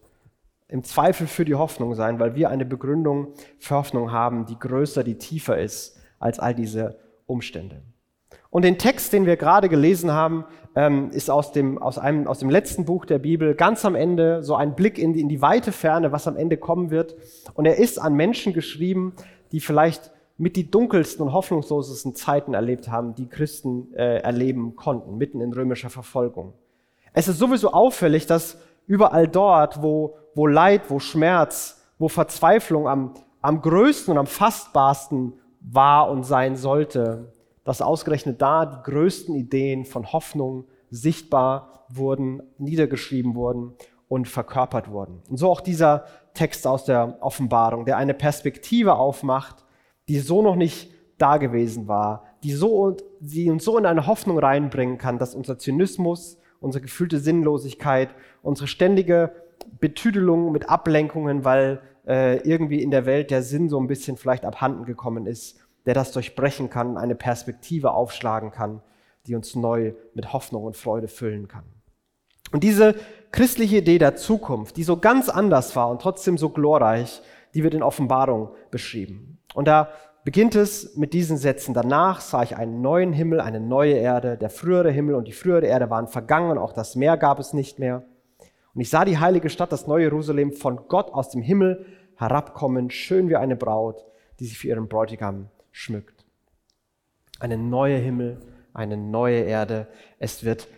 im 0.73 0.85
Zweifel 0.85 1.27
für 1.27 1.45
die 1.45 1.55
Hoffnung 1.55 1.95
sein, 1.95 2.19
weil 2.19 2.35
wir 2.35 2.49
eine 2.49 2.65
Begründung 2.65 3.35
für 3.59 3.75
Hoffnung 3.75 4.11
haben, 4.11 4.47
die 4.47 4.59
größer, 4.59 5.05
die 5.05 5.19
tiefer 5.19 5.59
ist 5.59 5.99
als 6.19 6.39
all 6.39 6.55
diese 6.55 6.97
Umstände. 7.27 7.83
Und 8.49 8.65
den 8.65 8.79
Text, 8.79 9.13
den 9.13 9.27
wir 9.27 9.37
gerade 9.37 9.69
gelesen 9.69 10.13
haben, 10.13 10.47
ähm, 10.75 11.11
ist 11.11 11.29
aus 11.29 11.53
dem, 11.53 11.77
aus, 11.77 11.99
einem, 11.99 12.27
aus 12.27 12.39
dem 12.39 12.49
letzten 12.49 12.87
Buch 12.87 13.05
der 13.05 13.19
Bibel 13.19 13.55
ganz 13.55 13.85
am 13.85 13.95
Ende 13.95 14.43
so 14.43 14.55
ein 14.55 14.75
Blick 14.75 14.99
in 14.99 15.13
die, 15.13 15.21
in 15.21 15.29
die 15.29 15.43
weite 15.43 15.73
Ferne, 15.73 16.11
was 16.11 16.27
am 16.27 16.39
Ende 16.39 16.57
kommen 16.57 16.91
wird. 16.91 17.17
Und 17.53 17.67
er 17.67 17.77
ist 17.77 18.01
an 18.01 18.15
Menschen 18.15 18.55
geschrieben, 18.55 19.13
die 19.53 19.61
vielleicht 19.61 20.11
mit 20.39 20.57
die 20.57 20.71
dunkelsten 20.71 21.27
und 21.27 21.35
hoffnungslosesten 21.35 22.15
Zeiten 22.15 22.55
erlebt 22.55 22.89
haben, 22.89 23.15
die 23.15 23.29
Christen 23.29 23.93
äh, 23.93 24.21
erleben 24.21 24.75
konnten, 24.75 25.19
mitten 25.19 25.43
in 25.43 25.53
römischer 25.53 25.91
Verfolgung. 25.91 26.55
Es 27.13 27.29
ist 27.29 27.39
sowieso 27.39 27.73
auffällig, 27.73 28.27
dass 28.27 28.57
überall 28.87 29.29
dort, 29.29 29.83
wo, 29.83 30.17
wo 30.35 30.47
Leid, 30.47 30.83
wo 30.89 30.99
Schmerz, 30.99 31.83
wo 31.99 32.09
Verzweiflung 32.09 32.89
am, 32.89 33.15
am 33.41 33.61
größten 33.61 34.13
und 34.13 34.19
am 34.19 34.27
fassbarsten 34.27 35.35
war 35.61 36.11
und 36.11 36.25
sein 36.25 36.57
sollte, 36.57 37.33
dass 37.65 37.81
ausgerechnet 37.81 38.43
da 38.43 38.67
die 38.67 38.91
größten 38.91 39.35
Ideen 39.35 39.85
von 39.85 40.13
Hoffnung 40.13 40.65
sichtbar 40.91 41.87
wurden, 41.89 42.43
niedergeschrieben 42.59 43.35
wurden 43.35 43.75
und 44.09 44.29
verkörpert 44.29 44.91
wurden. 44.91 45.23
Und 45.29 45.37
so 45.37 45.51
auch 45.51 45.61
dieser 45.61 46.05
Text 46.35 46.67
aus 46.67 46.85
der 46.85 47.19
Offenbarung, 47.21 47.85
der 47.85 47.97
eine 47.97 48.15
Perspektive 48.15 48.95
aufmacht, 48.97 49.65
die 50.09 50.19
so 50.19 50.43
noch 50.43 50.57
nicht 50.57 50.91
da 51.19 51.37
gewesen 51.37 51.89
war, 51.89 52.25
die, 52.43 52.53
so, 52.53 52.97
die 53.21 53.49
uns 53.51 53.65
so 53.65 53.79
in 53.79 53.87
eine 53.87 54.07
Hoffnung 54.07 54.39
reinbringen 54.39 54.99
kann, 54.99 55.19
dass 55.19 55.35
unser 55.35 55.59
Zynismus, 55.59 56.39
unsere 56.61 56.83
gefühlte 56.83 57.21
Sinnlosigkeit, 57.21 58.11
unsere 58.43 58.67
ständige 58.67 59.33
Betüdelung 59.81 60.53
mit 60.53 60.69
Ablenkungen, 60.69 61.45
weil 61.45 61.81
äh, 62.07 62.39
irgendwie 62.49 62.83
in 62.83 62.91
der 62.91 63.07
Welt 63.07 63.31
der 63.31 63.43
Sinn 63.43 63.69
so 63.69 63.81
ein 63.81 63.87
bisschen 63.87 64.17
vielleicht 64.17 64.45
abhanden 64.45 64.85
gekommen 64.85 65.27
ist, 65.27 65.59
der 65.87 65.95
das 65.95 66.13
durchbrechen 66.13 66.71
kann, 66.71 66.97
eine 66.97 67.15
Perspektive 67.15 67.93
aufschlagen 67.93 68.51
kann, 68.51 68.83
die 69.27 69.35
uns 69.35 69.55
neu 69.55 69.95
mit 70.15 70.33
Hoffnung 70.33 70.65
und 70.65 70.77
Freude 70.77 71.09
füllen 71.09 71.49
kann. 71.49 71.65
Und 72.53 72.65
diese 72.65 72.95
christliche 73.31 73.79
Idee 73.79 73.99
der 73.99 74.17
Zukunft, 74.17 74.77
die 74.77 74.83
so 74.83 74.99
ganz 74.99 75.29
anders 75.29 75.75
war 75.75 75.89
und 75.91 76.03
trotzdem 76.03 76.37
so 76.37 76.51
glorreich, 76.51 77.23
die 77.55 77.63
wird 77.63 77.75
in 77.75 77.83
Offenbarung 77.83 78.51
beschrieben. 78.71 79.39
Und 79.55 79.69
da 79.69 79.89
beginnt 80.25 80.55
es 80.55 80.97
mit 80.97 81.13
diesen 81.15 81.37
Sätzen. 81.37 81.75
Danach 81.75 82.21
sah 82.21 82.43
ich 82.43 82.57
einen 82.57 82.81
neuen 82.81 83.13
Himmel, 83.13 83.41
eine 83.41 83.61
neue 83.61 83.95
Erde. 83.95 84.37
Der 84.37 84.51
frühere 84.51 84.91
Himmel 84.91 85.15
und 85.15 85.27
die 85.27 85.33
frühere 85.33 85.67
Erde 85.67 85.91
waren 85.91 86.09
vergangen, 86.09 86.59
auch 86.59 86.73
das 86.73 86.95
Meer 86.95 87.17
gab 87.17 87.39
es 87.39 87.53
nicht 87.53 87.79
mehr. 87.79 88.05
Und 88.75 88.81
ich 88.81 88.91
sah 88.91 89.05
die 89.05 89.19
heilige 89.19 89.51
Stadt, 89.51 89.73
das 89.73 89.87
neue 89.87 90.05
Jerusalem, 90.05 90.53
von 90.53 90.89
Gott 90.89 91.13
aus 91.13 91.31
dem 91.31 91.43
Himmel 91.43 91.87
herabkommen, 92.17 92.91
schön 92.91 93.29
wie 93.29 93.37
eine 93.37 93.57
Braut, 93.57 94.05
die 94.41 94.47
sich 94.47 94.59
für 94.59 94.69
ihren 94.69 94.89
Bräutigam 94.89 95.49
schmückt. 95.71 96.25
Eine 97.39 97.59
neue 97.59 97.97
Himmel, 97.97 98.41
eine 98.73 98.97
neue 98.97 99.41
Erde. 99.41 99.89
Es 100.19 100.45
wird 100.45 100.69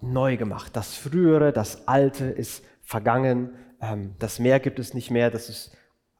neu 0.00 0.36
gemacht. 0.36 0.76
Das 0.76 0.96
Frühere, 0.96 1.52
das 1.52 1.88
Alte 1.88 2.24
ist 2.24 2.64
vergangen. 2.82 3.50
Ähm, 3.80 4.14
das 4.18 4.38
Meer 4.38 4.60
gibt 4.60 4.78
es 4.78 4.94
nicht 4.94 5.10
mehr. 5.10 5.30
Das 5.30 5.48
ist 5.48 5.76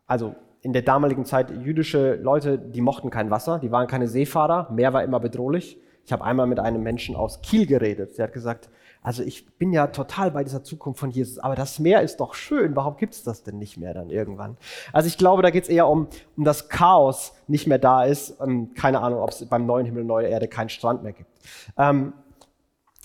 also 0.06 0.34
in 0.62 0.72
der 0.72 0.82
damaligen 0.82 1.24
Zeit 1.24 1.50
jüdische 1.50 2.16
Leute, 2.16 2.58
die 2.58 2.80
mochten 2.80 3.10
kein 3.10 3.30
Wasser, 3.30 3.58
die 3.58 3.70
waren 3.70 3.86
keine 3.86 4.08
Seefahrer, 4.08 4.70
Meer 4.70 4.92
war 4.92 5.02
immer 5.02 5.20
bedrohlich. 5.20 5.78
Ich 6.04 6.12
habe 6.12 6.24
einmal 6.24 6.46
mit 6.46 6.58
einem 6.58 6.82
Menschen 6.82 7.14
aus 7.16 7.40
Kiel 7.40 7.66
geredet. 7.66 8.18
Der 8.18 8.24
hat 8.24 8.32
gesagt, 8.32 8.68
also 9.02 9.22
ich 9.22 9.46
bin 9.56 9.72
ja 9.72 9.86
total 9.86 10.30
bei 10.30 10.44
dieser 10.44 10.62
Zukunft 10.62 11.00
von 11.00 11.10
Jesus, 11.10 11.38
aber 11.38 11.54
das 11.54 11.78
Meer 11.78 12.02
ist 12.02 12.18
doch 12.18 12.34
schön, 12.34 12.76
warum 12.76 12.98
gibt 12.98 13.14
es 13.14 13.22
das 13.22 13.42
denn 13.42 13.58
nicht 13.58 13.78
mehr 13.78 13.94
dann 13.94 14.10
irgendwann? 14.10 14.58
Also 14.92 15.08
ich 15.08 15.16
glaube, 15.16 15.42
da 15.42 15.50
geht 15.50 15.64
es 15.64 15.70
eher 15.70 15.88
um, 15.88 16.08
um 16.36 16.44
das 16.44 16.68
Chaos 16.68 17.32
nicht 17.46 17.66
mehr 17.66 17.78
da 17.78 18.04
ist. 18.04 18.38
Ähm, 18.40 18.74
keine 18.74 19.00
Ahnung, 19.00 19.20
ob 19.20 19.30
es 19.30 19.44
beim 19.46 19.64
neuen 19.64 19.86
Himmel, 19.86 20.04
neue 20.04 20.28
Erde 20.28 20.48
keinen 20.48 20.68
Strand 20.68 21.02
mehr 21.02 21.12
gibt. 21.12 21.30
Ähm, 21.78 22.12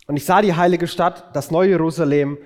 und 0.08 0.18
ich 0.18 0.26
sah 0.26 0.42
die 0.42 0.54
heilige 0.54 0.88
Stadt, 0.88 1.34
das 1.34 1.50
neue 1.50 1.70
Jerusalem, 1.70 2.38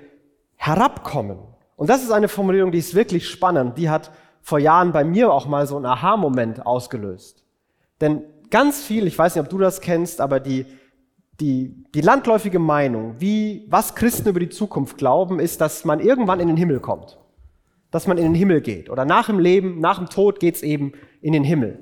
herabkommen. 0.55 1.39
Und 1.75 1.89
das 1.89 2.03
ist 2.03 2.11
eine 2.11 2.27
Formulierung, 2.27 2.71
die 2.71 2.77
ist 2.77 2.93
wirklich 2.93 3.27
spannend. 3.27 3.77
Die 3.77 3.89
hat 3.89 4.11
vor 4.41 4.59
Jahren 4.59 4.91
bei 4.91 5.03
mir 5.03 5.33
auch 5.33 5.47
mal 5.47 5.65
so 5.65 5.75
einen 5.75 5.85
Aha-Moment 5.85 6.65
ausgelöst. 6.65 7.43
Denn 7.99 8.23
ganz 8.51 8.83
viel, 8.83 9.07
ich 9.07 9.17
weiß 9.17 9.35
nicht, 9.35 9.43
ob 9.43 9.49
du 9.49 9.57
das 9.57 9.81
kennst, 9.81 10.21
aber 10.21 10.39
die, 10.39 10.65
die, 11.39 11.73
die 11.95 12.01
landläufige 12.01 12.59
Meinung, 12.59 13.15
wie, 13.19 13.65
was 13.69 13.95
Christen 13.95 14.29
über 14.29 14.39
die 14.39 14.49
Zukunft 14.49 14.97
glauben, 14.97 15.39
ist, 15.39 15.61
dass 15.61 15.85
man 15.85 15.99
irgendwann 15.99 16.39
in 16.39 16.47
den 16.47 16.57
Himmel 16.57 16.79
kommt. 16.79 17.17
Dass 17.91 18.07
man 18.07 18.17
in 18.17 18.25
den 18.25 18.35
Himmel 18.35 18.61
geht. 18.61 18.89
Oder 18.89 19.05
nach 19.05 19.27
dem 19.27 19.39
Leben, 19.39 19.79
nach 19.79 19.97
dem 19.97 20.09
Tod 20.09 20.39
geht's 20.39 20.61
eben 20.61 20.93
in 21.21 21.33
den 21.33 21.43
Himmel. 21.43 21.79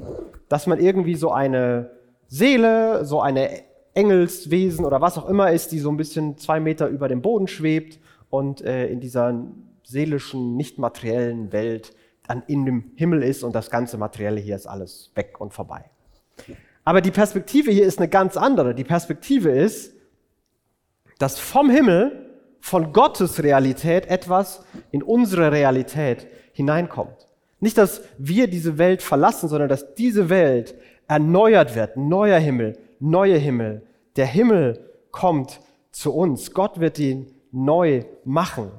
Dass 0.47 0.67
man 0.67 0.79
irgendwie 0.79 1.15
so 1.15 1.31
eine 1.31 1.91
Seele, 2.27 3.03
so 3.03 3.19
eine 3.21 3.49
Engelswesen 3.93 4.85
oder 4.85 5.01
was 5.01 5.17
auch 5.17 5.27
immer 5.27 5.51
ist, 5.51 5.71
die 5.71 5.79
so 5.79 5.89
ein 5.89 5.97
bisschen 5.97 6.37
zwei 6.37 6.59
Meter 6.59 6.87
über 6.87 7.07
dem 7.07 7.21
Boden 7.21 7.47
schwebt 7.47 7.99
und 8.29 8.61
äh, 8.61 8.87
in 8.87 8.99
dieser 8.99 9.47
seelischen, 9.83 10.55
nicht 10.55 10.77
materiellen 10.77 11.51
Welt 11.51 11.93
dann 12.27 12.43
in 12.47 12.65
dem 12.65 12.91
Himmel 12.95 13.23
ist 13.23 13.43
und 13.43 13.55
das 13.55 13.69
ganze 13.69 13.97
Materielle 13.97 14.39
hier 14.39 14.55
ist 14.55 14.67
alles 14.67 15.11
weg 15.15 15.39
und 15.39 15.53
vorbei. 15.53 15.85
Aber 16.88 17.01
die 17.01 17.12
Perspektive 17.12 17.70
hier 17.70 17.86
ist 17.86 18.00
eine 18.00 18.08
ganz 18.08 18.38
andere. 18.38 18.74
Die 18.74 18.86
Perspektive 18.86 19.50
ist, 19.50 19.94
dass 21.20 21.38
vom 21.38 21.70
Himmel, 21.70 22.29
von 22.62 22.94
Gottes 22.94 23.44
Realität 23.44 24.06
etwas 24.06 24.63
in 24.91 25.03
unsere 25.03 25.51
Realität 25.51 26.27
hineinkommt. 26.53 27.27
Nicht, 27.60 27.77
dass 27.77 28.03
wir 28.17 28.48
diese 28.48 28.77
Welt 28.77 29.01
verlassen, 29.01 29.50
sondern 29.50 29.67
dass 29.67 29.96
diese 29.96 30.29
Welt 30.29 30.75
erneuert 31.10 31.75
wird. 31.75 31.98
Neuer 31.98 32.39
Himmel, 32.39 32.77
neue 33.01 33.38
Himmel. 33.38 33.82
Der 34.15 34.25
Himmel 34.25 34.79
kommt 35.12 35.60
zu 35.91 36.13
uns. 36.13 36.53
Gott 36.53 36.79
wird 36.79 37.00
ihn 37.00 37.34
neu 37.51 38.06
machen. 38.24 38.72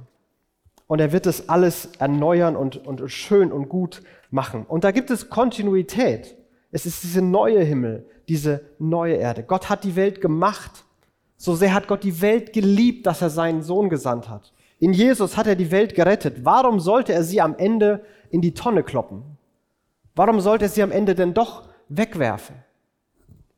Und 0.86 1.02
er 1.02 1.12
wird 1.12 1.26
es 1.26 1.50
alles 1.50 1.90
erneuern 1.98 2.56
und, 2.56 2.86
und 2.86 3.06
schön 3.10 3.52
und 3.52 3.68
gut 3.68 4.00
machen. 4.30 4.64
Und 4.66 4.84
da 4.84 4.92
gibt 4.92 5.10
es 5.10 5.28
Kontinuität. 5.28 6.37
Es 6.70 6.86
ist 6.86 7.02
diese 7.02 7.22
neue 7.22 7.62
Himmel, 7.62 8.06
diese 8.28 8.60
neue 8.78 9.14
Erde. 9.14 9.42
Gott 9.42 9.68
hat 9.68 9.84
die 9.84 9.96
Welt 9.96 10.20
gemacht. 10.20 10.84
So 11.36 11.54
sehr 11.54 11.72
hat 11.72 11.88
Gott 11.88 12.04
die 12.04 12.20
Welt 12.20 12.52
geliebt, 12.52 13.06
dass 13.06 13.22
er 13.22 13.30
seinen 13.30 13.62
Sohn 13.62 13.88
gesandt 13.88 14.28
hat. 14.28 14.52
In 14.80 14.92
Jesus 14.92 15.36
hat 15.36 15.46
er 15.46 15.56
die 15.56 15.70
Welt 15.70 15.94
gerettet. 15.94 16.44
Warum 16.44 16.78
sollte 16.80 17.12
er 17.12 17.24
sie 17.24 17.40
am 17.40 17.56
Ende 17.56 18.04
in 18.30 18.40
die 18.40 18.54
Tonne 18.54 18.82
kloppen? 18.82 19.22
Warum 20.14 20.40
sollte 20.40 20.66
er 20.66 20.68
sie 20.68 20.82
am 20.82 20.92
Ende 20.92 21.14
denn 21.14 21.34
doch 21.34 21.68
wegwerfen? 21.88 22.56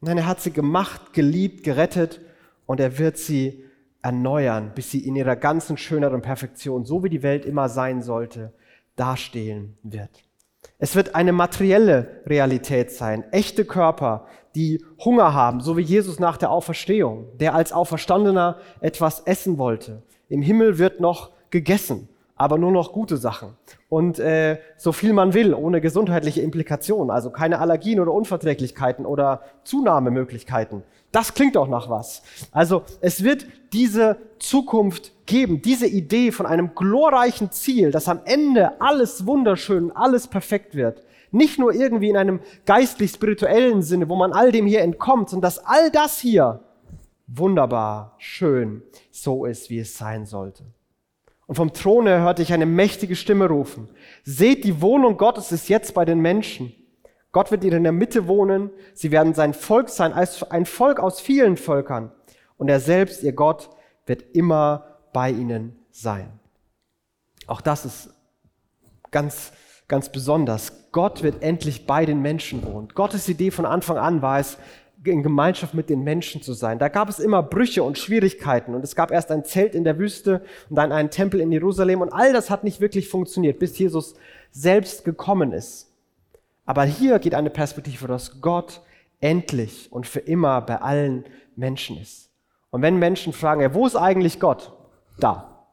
Nein, 0.01 0.19
er 0.19 0.27
hat 0.27 0.41
sie 0.41 0.53
gemacht, 0.53 1.13
geliebt, 1.13 1.63
gerettet 1.63 2.21
und 2.67 2.81
er 2.81 2.99
wird 2.99 3.19
sie 3.19 3.65
erneuern, 4.03 4.73
bis 4.75 4.91
sie 4.91 5.07
in 5.07 5.17
ihrer 5.17 5.37
ganzen 5.37 5.77
Schönheit 5.77 6.13
und 6.13 6.23
Perfektion, 6.23 6.85
so 6.85 7.05
wie 7.05 7.11
die 7.11 7.23
Welt 7.23 7.45
immer 7.45 7.69
sein 7.69 8.03
sollte, 8.03 8.53
dastehen 8.97 9.77
wird. 9.83 10.23
Es 10.83 10.97
wird 10.97 11.15
eine 11.15 11.33
materielle 11.33 12.23
Realität 12.27 12.91
sein, 12.91 13.23
echte 13.33 13.67
Körper, 13.67 14.25
die 14.55 14.83
Hunger 15.05 15.35
haben, 15.35 15.61
so 15.61 15.77
wie 15.77 15.83
Jesus 15.83 16.19
nach 16.19 16.39
der 16.39 16.51
Auferstehung, 16.51 17.27
der 17.39 17.55
als 17.55 17.73
Auferstandener 17.73 18.57
etwas 18.81 19.21
essen 19.21 19.59
wollte. 19.59 20.03
Im 20.31 20.41
Himmel 20.41 20.79
wird 20.79 20.99
noch 20.99 21.33
gegessen, 21.51 22.09
aber 22.35 22.57
nur 22.57 22.73
noch 22.73 22.93
gute 22.93 23.19
Sachen. 23.19 23.51
Und 23.91 24.19
äh, 24.19 24.59
so 24.79 24.93
viel 24.93 25.13
man 25.13 25.35
will, 25.35 25.53
ohne 25.53 25.83
gesundheitliche 25.83 26.41
Implikationen, 26.41 27.11
also 27.11 27.29
keine 27.29 27.59
Allergien 27.59 28.01
oder 28.01 28.15
Unverträglichkeiten 28.15 29.05
oder 29.05 29.43
Zunahmemöglichkeiten. 29.65 30.83
Das 31.13 31.35
klingt 31.35 31.57
auch 31.57 31.69
nach 31.69 31.91
was. 31.91 32.23
Also 32.53 32.85
es 33.01 33.25
wird 33.25 33.47
diese 33.73 34.17
Zukunft 34.39 35.13
geben, 35.27 35.61
diese 35.63 35.87
Idee 35.87 36.33
von 36.33 36.47
einem 36.47 36.75
glorreichen 36.75 37.51
Ziel, 37.51 37.91
dass 37.91 38.09
am 38.09 38.21
Ende 38.25 38.81
alles 38.81 39.27
wunderschön, 39.27 39.91
alles 39.93 40.29
perfekt 40.29 40.75
wird. 40.75 41.03
Nicht 41.33 41.59
nur 41.59 41.73
irgendwie 41.73 42.09
in 42.09 42.17
einem 42.17 42.41
geistlich-spirituellen 42.67 43.83
Sinne, 43.83 44.09
wo 44.09 44.17
man 44.17 44.33
all 44.33 44.51
dem 44.51 44.67
hier 44.67 44.83
entkommt, 44.83 45.31
sondern 45.31 45.49
dass 45.49 45.59
all 45.59 45.91
das 45.91 46.19
hier 46.19 46.61
wunderbar, 47.27 48.15
schön, 48.19 48.83
so 49.11 49.45
ist, 49.45 49.71
wie 49.71 49.79
es 49.79 49.97
sein 49.97 50.27
sollte. 50.27 50.65
Und 51.47 51.57
vom 51.57 51.73
Throne 51.73 52.21
hörte 52.21 52.43
ich 52.43 52.53
eine 52.53 52.67
mächtige 52.67 53.17
Stimme 53.17 53.49
rufen. 53.49 53.89
Seht, 54.23 54.65
die 54.65 54.81
Wohnung 54.83 55.17
Gottes 55.17 55.51
ist 55.51 55.69
jetzt 55.69 55.95
bei 55.95 56.05
den 56.05 56.21
Menschen. 56.21 56.73
Gott 57.33 57.51
wird 57.51 57.65
in 57.65 57.83
der 57.83 57.93
Mitte 57.93 58.27
wohnen. 58.27 58.71
Sie 58.95 59.11
werden 59.11 59.35
sein 59.35 59.55
Volk 59.55 59.89
sein, 59.89 60.13
als 60.13 60.43
ein 60.51 60.67
Volk 60.67 60.99
aus 60.99 61.21
vielen 61.21 61.57
Völkern. 61.57 62.13
Und 62.57 62.69
er 62.69 62.81
selbst, 62.81 63.23
ihr 63.23 63.33
Gott, 63.33 63.71
wird 64.07 64.23
immer 64.35 64.99
bei 65.13 65.31
ihnen 65.31 65.77
sein. 65.91 66.41
Auch 67.47 67.61
das 67.61 67.85
ist 67.85 68.11
ganz, 69.11 69.53
ganz 69.89 70.11
besonders. 70.11 70.91
Gott 70.93 71.23
wird 71.23 71.43
endlich 71.43 71.87
bei 71.87 72.05
den 72.05 72.21
Menschen 72.21 72.65
wohnen. 72.65 72.89
Gottes 72.95 73.29
Idee 73.29 73.51
von 73.51 73.67
Anfang 73.67 73.97
an 73.97 74.23
war 74.23 74.39
es, 74.39 74.59
in 75.05 75.23
Gemeinschaft 75.23 75.73
mit 75.73 75.89
den 75.89 76.03
Menschen 76.03 76.43
zu 76.43 76.53
sein. 76.53 76.79
Da 76.79 76.89
gab 76.89 77.09
es 77.09 77.19
immer 77.19 77.43
Brüche 77.43 77.83
und 77.83 77.97
Schwierigkeiten 77.97 78.75
und 78.75 78.85
es 78.85 78.95
gab 78.95 79.11
erst 79.11 79.31
ein 79.31 79.45
Zelt 79.45 79.75
in 79.75 79.85
der 79.85 79.99
Wüste 79.99 80.43
und 80.69 80.77
dann 80.77 80.93
einen 80.93 81.11
Tempel 81.11 81.41
in 81.41 81.51
Jerusalem 81.51 82.03
und 82.03 82.13
all 82.13 82.33
das 82.33 82.51
hat 82.51 82.65
nicht 82.65 82.81
wirklich 82.81 83.09
funktioniert, 83.09 83.59
bis 83.59 83.79
Jesus 83.79 84.15
selbst 84.51 85.05
gekommen 85.05 85.53
ist. 85.53 85.90
Aber 86.71 86.85
hier 86.85 87.19
geht 87.19 87.35
eine 87.35 87.51
Perspektive, 87.51 88.07
dass 88.07 88.41
Gott 88.41 88.81
endlich 89.19 89.91
und 89.91 90.07
für 90.07 90.21
immer 90.21 90.61
bei 90.61 90.81
allen 90.81 91.25
Menschen 91.57 91.99
ist. 91.99 92.31
Und 92.71 92.81
wenn 92.81 92.97
Menschen 92.97 93.33
fragen, 93.33 93.75
wo 93.75 93.89
ist 93.89 93.97
eigentlich 93.97 94.39
Gott? 94.39 94.73
Da, 95.19 95.67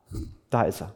da 0.50 0.63
ist 0.63 0.82
er. 0.82 0.96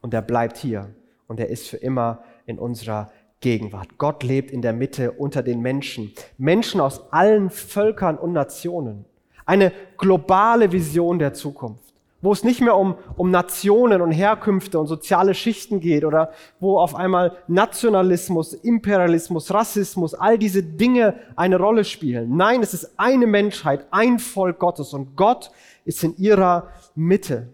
Und 0.00 0.14
er 0.14 0.22
bleibt 0.22 0.58
hier 0.58 0.94
und 1.26 1.40
er 1.40 1.48
ist 1.48 1.66
für 1.66 1.76
immer 1.76 2.22
in 2.46 2.60
unserer 2.60 3.10
Gegenwart. 3.40 3.98
Gott 3.98 4.22
lebt 4.22 4.52
in 4.52 4.62
der 4.62 4.72
Mitte 4.72 5.10
unter 5.10 5.42
den 5.42 5.60
Menschen. 5.60 6.12
Menschen 6.38 6.80
aus 6.80 7.12
allen 7.12 7.50
Völkern 7.50 8.18
und 8.18 8.32
Nationen. 8.32 9.06
Eine 9.44 9.72
globale 9.98 10.70
Vision 10.70 11.18
der 11.18 11.34
Zukunft 11.34 11.85
wo 12.22 12.32
es 12.32 12.44
nicht 12.44 12.60
mehr 12.60 12.76
um, 12.76 12.96
um 13.16 13.30
Nationen 13.30 14.00
und 14.00 14.10
Herkünfte 14.10 14.78
und 14.78 14.86
soziale 14.86 15.34
Schichten 15.34 15.80
geht 15.80 16.04
oder 16.04 16.32
wo 16.60 16.78
auf 16.78 16.94
einmal 16.94 17.36
Nationalismus, 17.46 18.54
Imperialismus, 18.54 19.52
Rassismus, 19.52 20.14
all 20.14 20.38
diese 20.38 20.62
Dinge 20.62 21.20
eine 21.36 21.58
Rolle 21.58 21.84
spielen. 21.84 22.36
Nein, 22.36 22.62
es 22.62 22.74
ist 22.74 22.98
eine 22.98 23.26
Menschheit, 23.26 23.86
ein 23.90 24.18
Volk 24.18 24.58
Gottes 24.58 24.94
und 24.94 25.16
Gott 25.16 25.50
ist 25.84 26.02
in 26.02 26.16
ihrer 26.16 26.68
Mitte. 26.94 27.52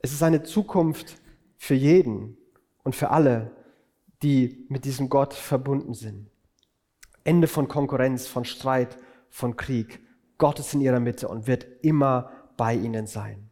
Es 0.00 0.12
ist 0.12 0.22
eine 0.22 0.42
Zukunft 0.42 1.16
für 1.56 1.74
jeden 1.74 2.36
und 2.84 2.94
für 2.94 3.10
alle, 3.10 3.50
die 4.22 4.66
mit 4.68 4.84
diesem 4.84 5.08
Gott 5.08 5.34
verbunden 5.34 5.94
sind. 5.94 6.30
Ende 7.24 7.46
von 7.46 7.68
Konkurrenz, 7.68 8.26
von 8.26 8.44
Streit, 8.44 8.96
von 9.28 9.56
Krieg. 9.56 10.00
Gott 10.38 10.58
ist 10.60 10.72
in 10.74 10.80
ihrer 10.80 11.00
Mitte 11.00 11.28
und 11.28 11.46
wird 11.46 11.66
immer 11.82 12.30
bei 12.56 12.74
ihnen 12.74 13.06
sein. 13.06 13.47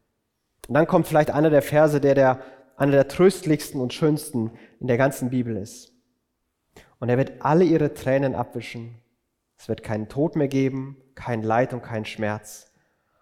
Und 0.68 0.74
dann 0.74 0.86
kommt 0.86 1.06
vielleicht 1.06 1.30
einer 1.30 1.50
der 1.50 1.62
Verse, 1.62 2.00
der, 2.00 2.14
der 2.14 2.40
einer 2.76 2.92
der 2.92 3.08
tröstlichsten 3.08 3.80
und 3.80 3.94
schönsten 3.94 4.50
in 4.80 4.86
der 4.86 4.96
ganzen 4.96 5.30
Bibel 5.30 5.56
ist. 5.56 5.92
Und 6.98 7.08
er 7.08 7.18
wird 7.18 7.40
alle 7.40 7.64
ihre 7.64 7.94
Tränen 7.94 8.34
abwischen. 8.34 9.00
Es 9.58 9.68
wird 9.68 9.82
keinen 9.82 10.08
Tod 10.08 10.36
mehr 10.36 10.48
geben, 10.48 10.96
kein 11.14 11.42
Leid 11.42 11.72
und 11.72 11.82
kein 11.82 12.04
Schmerz. 12.04 12.72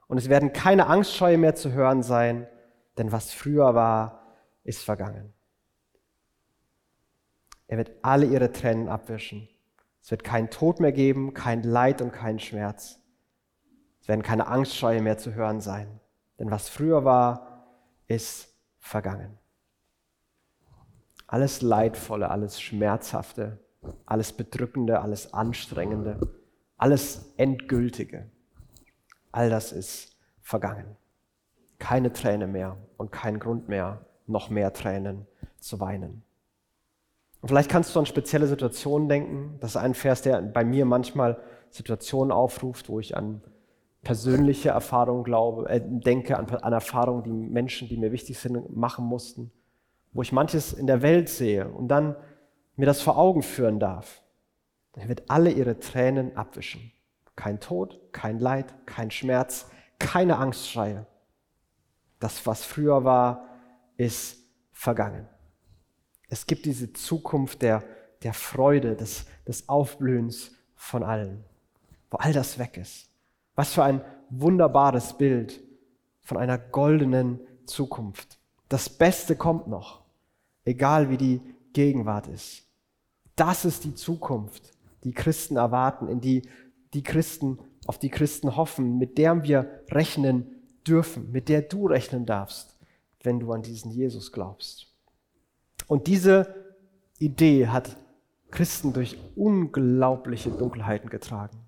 Und 0.07 0.19
es 0.19 0.29
werden 0.29 0.53
keine 0.53 0.87
Angstscheue 0.87 1.39
mehr 1.39 1.55
zu 1.55 1.73
hören 1.73 2.03
sein, 2.03 2.47
denn 2.99 3.13
was 3.13 3.33
früher 3.33 3.75
war, 3.75 4.27
ist 4.65 4.83
vergangen. 4.83 5.33
Er 7.67 7.79
wird 7.79 7.93
alle 8.03 8.27
ihre 8.27 8.53
Tränen 8.53 8.89
abwischen. 8.89 9.49
Es 10.03 10.11
wird 10.11 10.23
keinen 10.23 10.51
Tod 10.51 10.81
mehr 10.81 10.93
geben, 10.93 11.35
kein 11.35 11.63
Leid 11.63 12.03
und 12.03 12.13
kein 12.13 12.39
Schmerz. 12.39 13.01
Es 14.01 14.09
werden 14.09 14.23
keine 14.23 14.47
Angstscheue 14.47 15.01
mehr 15.01 15.17
zu 15.17 15.35
hören 15.35 15.61
sein. 15.61 16.01
Denn 16.39 16.51
was 16.51 16.69
früher 16.69 17.05
war, 17.05 17.67
ist 18.07 18.55
vergangen. 18.79 19.39
Alles 21.27 21.63
Leidvolle, 21.63 22.31
alles 22.31 22.61
Schmerzhafte, 22.61 23.59
alles 24.07 24.33
Bedrückende, 24.33 25.01
alles 25.01 25.33
Anstrengende, 25.33 26.21
alles 26.77 27.33
Endgültige, 27.37 28.31
all 29.33 29.51
das 29.51 29.73
ist 29.73 30.17
vergangen. 30.43 30.97
Keine 31.79 32.13
Träne 32.13 32.47
mehr 32.47 32.77
und 32.97 33.11
kein 33.11 33.39
Grund 33.39 33.69
mehr, 33.69 34.07
noch 34.27 34.51
mehr 34.51 34.73
Tränen 34.73 35.27
zu 35.59 35.81
weinen. 35.81 36.23
Und 37.41 37.49
vielleicht 37.49 37.71
kannst 37.71 37.95
du 37.95 38.01
an 38.01 38.07
spezielle 38.07 38.47
Situationen 38.47 39.09
denken. 39.09 39.59
Das 39.61 39.73
ist 39.73 39.77
ein 39.77 39.95
Vers, 39.95 40.23
der 40.23 40.41
bei 40.41 40.65
mir 40.65 40.87
manchmal 40.87 41.39
Situationen 41.69 42.33
aufruft, 42.33 42.89
wo 42.89 43.01
ich 43.01 43.17
an 43.17 43.43
persönliche 44.05 44.69
Erfahrungen 44.69 45.25
glaube, 45.25 45.69
äh, 45.69 45.81
denke, 45.83 46.39
an, 46.39 46.49
an 46.49 46.73
Erfahrungen, 46.73 47.25
die 47.25 47.31
Menschen, 47.31 47.89
die 47.89 47.97
mir 47.97 48.13
wichtig 48.13 48.39
sind, 48.39 48.77
machen 48.77 49.05
mussten, 49.05 49.51
wo 50.13 50.23
ich 50.23 50.33
manches 50.33 50.73
in 50.73 50.87
der 50.87 51.03
Welt 51.03 51.29
sehe 51.29 51.69
und 51.69 51.89
dann 51.89 52.17
mir 52.77 52.87
das 52.87 53.01
vor 53.01 53.17
Augen 53.17 53.43
führen 53.43 53.81
darf. 53.81 54.23
Er 54.93 55.09
wird 55.09 55.29
alle 55.29 55.51
ihre 55.51 55.81
Tränen 55.81 56.37
abwischen. 56.37 56.93
Kein 57.35 57.59
Tod, 57.59 58.01
kein 58.13 58.39
Leid, 58.39 58.87
kein 58.87 59.11
Schmerz, 59.11 59.69
keine 59.99 60.39
Angstschreie. 60.39 61.07
Das, 62.21 62.47
was 62.47 62.65
früher 62.65 63.03
war, 63.05 63.49
ist 63.97 64.39
vergangen. 64.71 65.29
Es 66.29 66.47
gibt 66.47 66.65
diese 66.65 66.93
Zukunft 66.93 67.63
der, 67.63 67.83
der 68.23 68.35
Freude, 68.35 68.95
des, 68.95 69.27
des 69.47 69.69
Aufblühens 69.69 70.53
von 70.75 71.03
allen, 71.03 71.45
wo 72.11 72.19
all 72.19 72.33
das 72.33 72.59
weg 72.59 72.77
ist. 72.77 73.09
Was 73.55 73.73
für 73.73 73.85
ein 73.85 74.01
wunderbares 74.31 75.17
Bild 75.17 75.63
von 76.23 76.39
einer 76.39 76.59
goldenen 76.59 77.41
Zukunft. 77.67 78.39
Das 78.69 78.89
Beste 78.89 79.37
kommt 79.37 79.69
noch, 79.69 80.03
egal 80.65 81.11
wie 81.11 81.17
die 81.17 81.41
Gegenwart 81.73 82.27
ist. 82.29 82.63
Das 83.37 83.65
ist 83.65 83.85
die 83.85 83.95
Zukunft, 83.95 84.73
die 85.05 85.13
Christen 85.13 85.57
erwarten, 85.57 86.09
in 86.09 86.21
die 86.21 86.43
die 86.95 87.03
Christen, 87.03 87.59
auf 87.87 87.99
die 87.99 88.09
Christen 88.09 88.57
hoffen, 88.57 88.99
mit 88.99 89.19
der 89.19 89.43
wir 89.43 89.83
rechnen 89.91 90.47
dürfen, 90.87 91.31
mit 91.33 91.49
der 91.49 91.63
du 91.63 91.87
rechnen 91.87 92.25
darfst, 92.25 92.79
wenn 93.23 93.41
du 93.41 93.53
an 93.53 93.63
diesen 93.63 93.91
Jesus 93.91 94.33
glaubst. 94.33 94.87
Und 95.87 96.07
diese 96.07 96.55
Idee 97.19 97.69
hat 97.69 97.97
Christen 98.51 98.93
durch 98.93 99.19
unglaubliche 99.35 100.51
Dunkelheiten 100.51 101.11
getragen. 101.11 101.59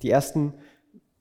Die 0.00 0.10
ersten 0.10 0.54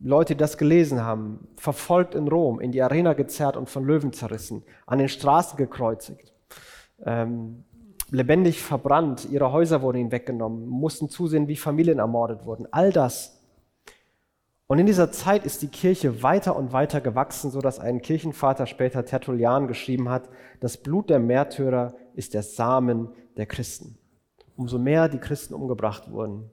Leute, 0.04 0.34
die 0.34 0.40
das 0.40 0.58
gelesen 0.58 1.04
haben, 1.04 1.48
verfolgt 1.58 2.16
in 2.16 2.28
Rom, 2.28 2.60
in 2.60 2.72
die 2.72 2.82
Arena 2.82 3.14
gezerrt 3.14 3.56
und 3.56 3.70
von 3.70 3.86
Löwen 3.86 4.14
zerrissen, 4.14 4.64
an 4.88 4.98
den 4.98 5.10
Straßen 5.10 5.58
gekreuzigt, 5.58 6.34
ähm, 7.06 7.64
lebendig 8.10 8.62
verbrannt, 8.62 9.28
ihre 9.30 9.52
Häuser 9.52 9.82
wurden 9.82 9.98
ihnen 9.98 10.12
weggenommen, 10.12 10.68
mussten 10.68 11.10
zusehen, 11.10 11.48
wie 11.48 11.56
Familien 11.56 12.00
ermordet 12.00 12.46
wurden. 12.46 12.68
All 12.72 12.92
das. 12.92 13.42
Und 14.66 14.80
in 14.80 14.86
dieser 14.86 15.12
Zeit 15.12 15.46
ist 15.46 15.62
die 15.62 15.68
Kirche 15.68 16.24
weiter 16.24 16.56
und 16.56 16.74
weiter 16.74 17.02
gewachsen, 17.02 17.52
so 17.52 17.60
dass 17.60 17.80
ein 17.80 18.02
Kirchenvater 18.02 18.66
später 18.66 19.06
Tertullian 19.06 19.68
geschrieben 19.68 20.10
hat, 20.10 20.30
das 20.62 20.78
Blut 20.78 21.10
der 21.10 21.20
Märtyrer 21.20 21.94
ist 22.16 22.34
der 22.34 22.44
Samen 22.44 23.10
der 23.38 23.46
Christen. 23.46 23.98
Umso 24.56 24.80
mehr 24.80 25.10
die 25.10 25.20
Christen 25.20 25.54
umgebracht 25.54 26.10
wurden, 26.12 26.50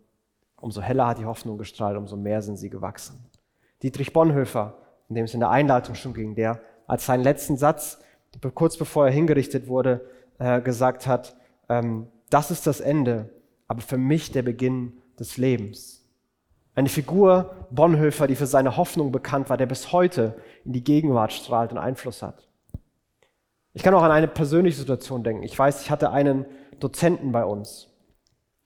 umso 0.57 0.81
heller 0.83 1.07
hat 1.07 1.19
die 1.19 1.27
Hoffnung 1.27 1.59
gestrahlt, 1.59 1.97
umso 1.97 2.17
mehr 2.17 2.43
sind 2.43 2.57
sie 2.57 2.71
gewachsen. 2.71 3.28
Dietrich 3.83 4.13
Bonhoeffer, 4.13 4.75
in 5.09 5.15
dem 5.15 5.25
es 5.25 5.35
in 5.35 5.41
der 5.41 5.51
Einleitung 5.51 5.95
schon 5.95 6.15
ging, 6.15 6.35
der 6.35 6.61
als 6.87 7.07
seinen 7.07 7.23
letzten 7.23 7.57
Satz, 7.57 8.01
kurz 8.55 8.77
bevor 8.77 9.07
er 9.07 9.13
hingerichtet 9.13 9.69
wurde, 9.69 10.07
äh, 10.39 10.61
gesagt 10.61 11.07
hat, 11.07 11.37
ähm, 11.69 12.09
das 12.31 12.51
ist 12.51 12.67
das 12.67 12.81
Ende, 12.81 13.31
aber 13.67 13.81
für 13.81 13.99
mich 13.99 14.33
der 14.33 14.43
Beginn 14.43 14.95
des 15.19 15.37
Lebens. 15.37 16.05
Eine 16.75 16.89
Figur 16.89 17.67
Bonhoeffer, 17.71 18.27
die 18.27 18.37
für 18.37 18.47
seine 18.47 18.77
Hoffnung 18.77 19.11
bekannt 19.11 19.51
war, 19.51 19.57
der 19.57 19.67
bis 19.67 19.93
heute 19.93 20.37
in 20.65 20.73
die 20.73 20.85
Gegenwart 20.85 21.33
strahlt 21.33 21.73
und 21.73 21.79
Einfluss 21.79 22.23
hat. 22.23 22.49
Ich 23.73 23.83
kann 23.83 23.95
auch 23.95 24.03
an 24.03 24.11
eine 24.11 24.29
persönliche 24.29 24.79
Situation 24.79 25.25
denken. 25.25 25.43
Ich 25.43 25.59
weiß, 25.59 25.83
ich 25.83 25.91
hatte 25.91 26.11
einen 26.11 26.47
Dozenten 26.79 27.33
bei 27.33 27.45
uns. 27.45 27.89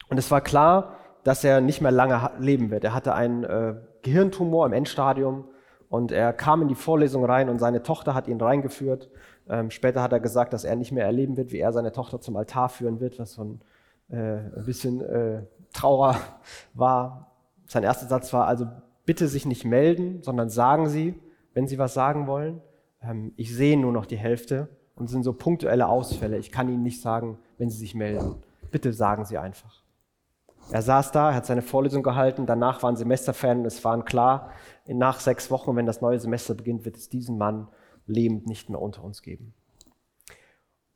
Und 0.09 0.19
es 0.19 0.31
war 0.31 0.41
klar, 0.41 0.97
dass 1.25 1.45
er 1.45 1.61
nicht 1.61 1.81
mehr 1.81 1.91
lange 1.91 2.31
leben 2.39 2.71
wird. 2.71 2.85
Er 2.85 2.95
hatte 2.95 3.15
einen 3.15 3.45
äh, 3.45 3.75
Gehirntumor 4.03 4.67
im 4.67 4.73
Endstadium 4.73 5.45
und 5.89 6.11
er 6.11 6.33
kam 6.33 6.63
in 6.63 6.69
die 6.69 6.75
Vorlesung 6.75 7.25
rein 7.25 7.49
und 7.49 7.59
seine 7.59 7.83
Tochter 7.83 8.15
hat 8.15 8.27
ihn 8.27 8.41
reingeführt. 8.41 9.11
Ähm, 9.49 9.71
später 9.71 10.03
hat 10.03 10.13
er 10.13 10.21
gesagt, 10.21 10.53
dass 10.53 10.65
er 10.65 10.77
nicht 10.77 10.93
mehr 10.93 11.05
erleben 11.05 11.37
wird, 11.37 11.53
wie 11.53 11.59
er 11.59 11.73
seine 11.73 11.93
Tochter 11.93 12.21
zum 12.21 12.37
Altar 12.37 12.69
führen 12.69 13.01
wird, 13.01 13.19
was 13.19 13.35
so 13.35 13.45
ein, 13.45 13.61
äh, 14.09 14.39
ein 14.57 14.65
bisschen 14.65 15.01
äh, 15.03 15.43
Trauer 15.73 16.17
war. 16.75 17.33
Sein 17.67 17.83
erster 17.83 18.07
Satz 18.07 18.33
war 18.33 18.47
also, 18.47 18.67
bitte 19.05 19.29
sich 19.29 19.47
nicht 19.47 19.65
melden, 19.65 20.23
sondern 20.23 20.49
sagen 20.49 20.89
Sie, 20.89 21.15
wenn 21.55 21.67
Sie 21.67 21.79
was 21.79 21.95
sagen 21.95 22.27
wollen. 22.27 22.61
Ähm, 23.03 23.33
ich 23.37 23.55
sehe 23.55 23.79
nur 23.79 23.93
noch 23.93 24.07
die 24.07 24.17
Hälfte 24.17 24.69
und 24.95 25.09
sind 25.09 25.25
so 25.25 25.33
punktuelle 25.33 25.89
Ausfälle. 25.89 26.39
Ich 26.39 26.53
kann 26.53 26.69
Ihnen 26.69 26.83
nicht 26.83 27.03
sagen, 27.03 27.39
wenn 27.59 27.69
Sie 27.69 27.79
sich 27.79 27.95
melden. 27.95 28.37
Bitte 28.71 28.93
sagen 28.93 29.25
Sie 29.25 29.37
einfach. 29.37 29.82
Er 30.71 30.83
saß 30.83 31.13
da, 31.13 31.31
er 31.31 31.37
hat 31.37 31.47
seine 31.47 31.63
Vorlesung 31.63 32.03
gehalten, 32.03 32.47
danach 32.47 32.83
waren 32.83 32.97
Semesterferien 32.97 33.61
und 33.61 33.67
es 33.67 33.85
waren 33.85 34.05
klar, 34.05 34.51
nach 34.87 35.21
sechs 35.21 35.51
Wochen, 35.51 35.77
wenn 35.77 35.87
das 35.87 36.01
neue 36.01 36.19
Semester 36.19 36.55
beginnt, 36.55 36.85
wird 36.85 36.97
es 36.97 37.09
diesen 37.09 37.37
Mann 37.39 37.69
lebend 38.07 38.47
nicht 38.47 38.71
mehr 38.71 38.81
unter 38.81 39.05
uns 39.05 39.23
geben. 39.23 39.55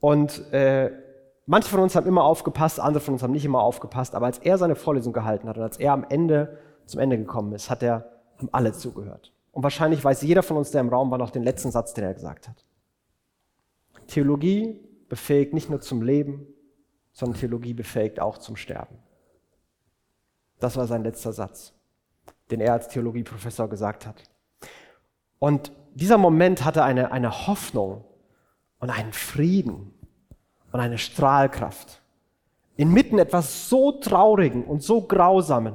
Und 0.00 0.52
äh, 0.52 0.92
manche 1.46 1.68
von 1.68 1.80
uns 1.80 1.96
haben 1.96 2.06
immer 2.06 2.24
aufgepasst, 2.24 2.80
andere 2.80 3.00
von 3.02 3.14
uns 3.14 3.22
haben 3.22 3.32
nicht 3.32 3.44
immer 3.44 3.60
aufgepasst, 3.60 4.14
aber 4.14 4.26
als 4.26 4.38
er 4.38 4.58
seine 4.58 4.76
Vorlesung 4.76 5.12
gehalten 5.12 5.48
hat 5.48 5.56
und 5.56 5.62
als 5.62 5.78
er 5.78 5.92
am 5.92 6.04
Ende 6.08 6.58
zum 6.86 7.00
Ende 7.00 7.18
gekommen 7.18 7.52
ist, 7.52 7.70
hat 7.70 7.82
er, 7.82 8.10
haben 8.38 8.48
alle 8.52 8.72
zugehört. 8.72 9.32
Und 9.52 9.62
wahrscheinlich 9.62 10.04
weiß 10.04 10.22
jeder 10.22 10.42
von 10.42 10.56
uns, 10.56 10.70
der 10.70 10.82
im 10.82 10.88
Raum 10.88 11.10
war, 11.10 11.18
noch 11.18 11.30
den 11.30 11.42
letzten 11.42 11.70
Satz, 11.70 11.94
den 11.94 12.04
er 12.04 12.14
gesagt 12.14 12.48
hat. 12.48 12.64
Theologie 14.06 14.80
befähigt 15.08 15.54
nicht 15.54 15.70
nur 15.70 15.80
zum 15.80 16.02
Leben, 16.02 16.46
sondern 17.12 17.40
Theologie 17.40 17.74
befähigt 17.74 18.20
auch 18.20 18.38
zum 18.38 18.56
Sterben. 18.56 18.98
Das 20.58 20.76
war 20.76 20.86
sein 20.86 21.04
letzter 21.04 21.32
Satz, 21.32 21.72
den 22.50 22.60
er 22.60 22.72
als 22.72 22.88
Theologieprofessor 22.88 23.68
gesagt 23.68 24.06
hat. 24.06 24.22
Und 25.38 25.72
dieser 25.94 26.18
Moment 26.18 26.64
hatte 26.64 26.82
eine, 26.84 27.12
eine 27.12 27.46
Hoffnung 27.46 28.04
und 28.78 28.90
einen 28.90 29.12
Frieden 29.12 29.92
und 30.72 30.80
eine 30.80 30.98
Strahlkraft. 30.98 32.02
Inmitten 32.76 33.18
etwas 33.18 33.68
so 33.68 33.92
Traurigen 33.92 34.64
und 34.64 34.82
so 34.82 35.02
Grausamen, 35.02 35.74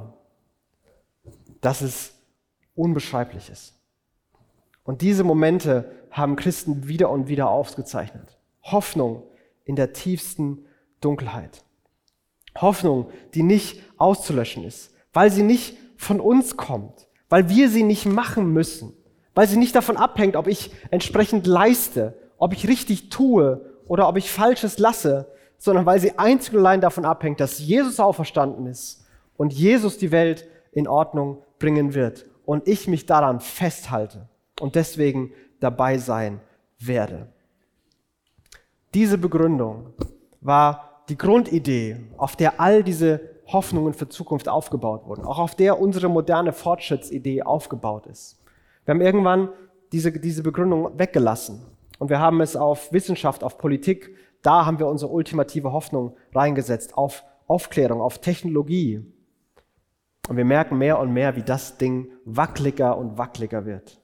dass 1.60 1.80
es 1.80 2.14
unbeschreiblich 2.74 3.50
ist. 3.50 3.74
Und 4.84 5.02
diese 5.02 5.24
Momente 5.24 5.90
haben 6.10 6.36
Christen 6.36 6.88
wieder 6.88 7.10
und 7.10 7.28
wieder 7.28 7.48
aufgezeichnet. 7.48 8.38
Hoffnung 8.62 9.24
in 9.64 9.76
der 9.76 9.92
tiefsten 9.92 10.66
Dunkelheit. 11.00 11.64
Hoffnung, 12.60 13.10
die 13.34 13.42
nicht 13.42 13.82
auszulöschen 13.96 14.64
ist, 14.64 14.94
weil 15.12 15.30
sie 15.30 15.42
nicht 15.42 15.76
von 15.96 16.20
uns 16.20 16.56
kommt, 16.56 17.06
weil 17.28 17.48
wir 17.48 17.68
sie 17.68 17.82
nicht 17.82 18.06
machen 18.06 18.52
müssen, 18.52 18.92
weil 19.34 19.48
sie 19.48 19.56
nicht 19.56 19.74
davon 19.74 19.96
abhängt, 19.96 20.36
ob 20.36 20.46
ich 20.46 20.70
entsprechend 20.90 21.46
leiste, 21.46 22.18
ob 22.38 22.52
ich 22.52 22.68
richtig 22.68 23.08
tue 23.08 23.64
oder 23.86 24.08
ob 24.08 24.16
ich 24.16 24.30
Falsches 24.30 24.78
lasse, 24.78 25.28
sondern 25.58 25.86
weil 25.86 26.00
sie 26.00 26.18
einzig 26.18 26.54
und 26.54 26.60
allein 26.60 26.80
davon 26.80 27.04
abhängt, 27.04 27.40
dass 27.40 27.58
Jesus 27.58 28.00
auferstanden 28.00 28.66
ist 28.66 29.04
und 29.36 29.52
Jesus 29.52 29.96
die 29.96 30.10
Welt 30.10 30.46
in 30.72 30.88
Ordnung 30.88 31.42
bringen 31.58 31.94
wird 31.94 32.26
und 32.44 32.66
ich 32.66 32.88
mich 32.88 33.06
daran 33.06 33.40
festhalte 33.40 34.28
und 34.60 34.74
deswegen 34.74 35.32
dabei 35.60 35.98
sein 35.98 36.40
werde. 36.78 37.28
Diese 38.94 39.18
Begründung 39.18 39.94
war 40.40 40.91
die 41.08 41.18
Grundidee, 41.18 41.96
auf 42.16 42.36
der 42.36 42.60
all 42.60 42.82
diese 42.82 43.20
Hoffnungen 43.46 43.92
für 43.92 44.08
Zukunft 44.08 44.48
aufgebaut 44.48 45.06
wurden, 45.06 45.24
auch 45.24 45.38
auf 45.38 45.54
der 45.54 45.80
unsere 45.80 46.08
moderne 46.08 46.52
Fortschrittsidee 46.52 47.42
aufgebaut 47.42 48.06
ist. 48.06 48.40
Wir 48.84 48.94
haben 48.94 49.00
irgendwann 49.00 49.48
diese, 49.92 50.12
diese 50.12 50.42
Begründung 50.42 50.98
weggelassen 50.98 51.62
und 51.98 52.08
wir 52.08 52.18
haben 52.18 52.40
es 52.40 52.56
auf 52.56 52.92
Wissenschaft, 52.92 53.44
auf 53.44 53.58
Politik, 53.58 54.16
da 54.42 54.66
haben 54.66 54.78
wir 54.78 54.88
unsere 54.88 55.12
ultimative 55.12 55.72
Hoffnung 55.72 56.16
reingesetzt, 56.34 56.96
auf 56.96 57.24
Aufklärung, 57.46 58.00
auf 58.00 58.18
Technologie. 58.18 59.04
Und 60.28 60.36
wir 60.36 60.44
merken 60.44 60.78
mehr 60.78 60.98
und 60.98 61.12
mehr, 61.12 61.36
wie 61.36 61.42
das 61.42 61.78
Ding 61.78 62.10
wackeliger 62.24 62.96
und 62.96 63.18
wackeliger 63.18 63.66
wird. 63.66 64.00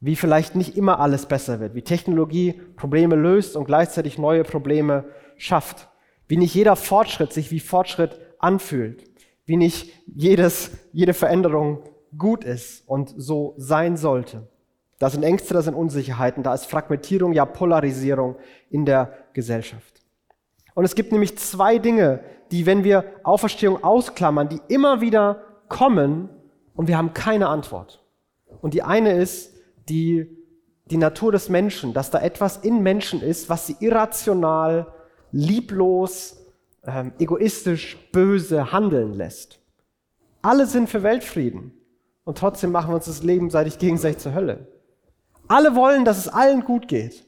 Wie 0.00 0.16
vielleicht 0.16 0.54
nicht 0.54 0.76
immer 0.76 1.00
alles 1.00 1.26
besser 1.26 1.60
wird, 1.60 1.74
wie 1.74 1.82
Technologie 1.82 2.52
Probleme 2.76 3.16
löst 3.16 3.56
und 3.56 3.64
gleichzeitig 3.64 4.18
neue 4.18 4.44
Probleme 4.44 5.04
schafft 5.36 5.88
wie 6.28 6.36
nicht 6.36 6.54
jeder 6.54 6.76
Fortschritt 6.76 7.32
sich 7.32 7.50
wie 7.50 7.60
Fortschritt 7.60 8.18
anfühlt, 8.38 9.04
wie 9.46 9.56
nicht 9.56 9.92
jedes, 10.06 10.70
jede 10.92 11.14
Veränderung 11.14 11.82
gut 12.16 12.44
ist 12.44 12.88
und 12.88 13.12
so 13.16 13.54
sein 13.56 13.96
sollte. 13.96 14.48
Da 14.98 15.10
sind 15.10 15.22
Ängste, 15.22 15.54
da 15.54 15.62
sind 15.62 15.74
Unsicherheiten, 15.74 16.42
da 16.42 16.54
ist 16.54 16.66
Fragmentierung, 16.66 17.32
ja 17.32 17.44
Polarisierung 17.44 18.36
in 18.70 18.84
der 18.84 19.12
Gesellschaft. 19.32 20.00
Und 20.74 20.84
es 20.84 20.94
gibt 20.94 21.12
nämlich 21.12 21.36
zwei 21.38 21.78
Dinge, 21.78 22.20
die, 22.50 22.66
wenn 22.66 22.84
wir 22.84 23.04
Auferstehung 23.22 23.82
ausklammern, 23.82 24.48
die 24.48 24.60
immer 24.68 25.00
wieder 25.00 25.42
kommen 25.68 26.28
und 26.74 26.88
wir 26.88 26.96
haben 26.96 27.14
keine 27.14 27.48
Antwort. 27.48 28.04
Und 28.60 28.74
die 28.74 28.82
eine 28.82 29.12
ist 29.12 29.54
die, 29.88 30.26
die 30.86 30.96
Natur 30.96 31.32
des 31.32 31.48
Menschen, 31.48 31.92
dass 31.92 32.10
da 32.10 32.20
etwas 32.20 32.58
in 32.58 32.82
Menschen 32.82 33.22
ist, 33.22 33.48
was 33.48 33.66
sie 33.66 33.76
irrational 33.80 34.92
lieblos, 35.34 36.36
ähm, 36.84 37.12
egoistisch, 37.18 37.98
böse 38.12 38.72
handeln 38.72 39.14
lässt. 39.14 39.58
Alle 40.42 40.66
sind 40.66 40.88
für 40.88 41.02
Weltfrieden 41.02 41.72
und 42.24 42.38
trotzdem 42.38 42.70
machen 42.70 42.90
wir 42.90 42.96
uns 42.96 43.06
das 43.06 43.22
Leben 43.24 43.50
seitig 43.50 43.78
gegenseitig 43.78 44.18
zur 44.18 44.34
Hölle. 44.34 44.68
Alle 45.48 45.74
wollen, 45.74 46.04
dass 46.04 46.18
es 46.18 46.28
allen 46.28 46.64
gut 46.64 46.86
geht 46.86 47.26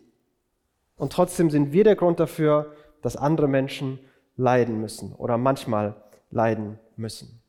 und 0.96 1.12
trotzdem 1.12 1.50
sind 1.50 1.72
wir 1.72 1.82
der 1.82 1.96
Grund 1.96 2.20
dafür, 2.20 2.72
dass 3.02 3.16
andere 3.16 3.48
Menschen 3.48 3.98
leiden 4.36 4.80
müssen 4.80 5.12
oder 5.12 5.36
manchmal 5.36 5.96
leiden 6.30 6.78
müssen. 6.96 7.42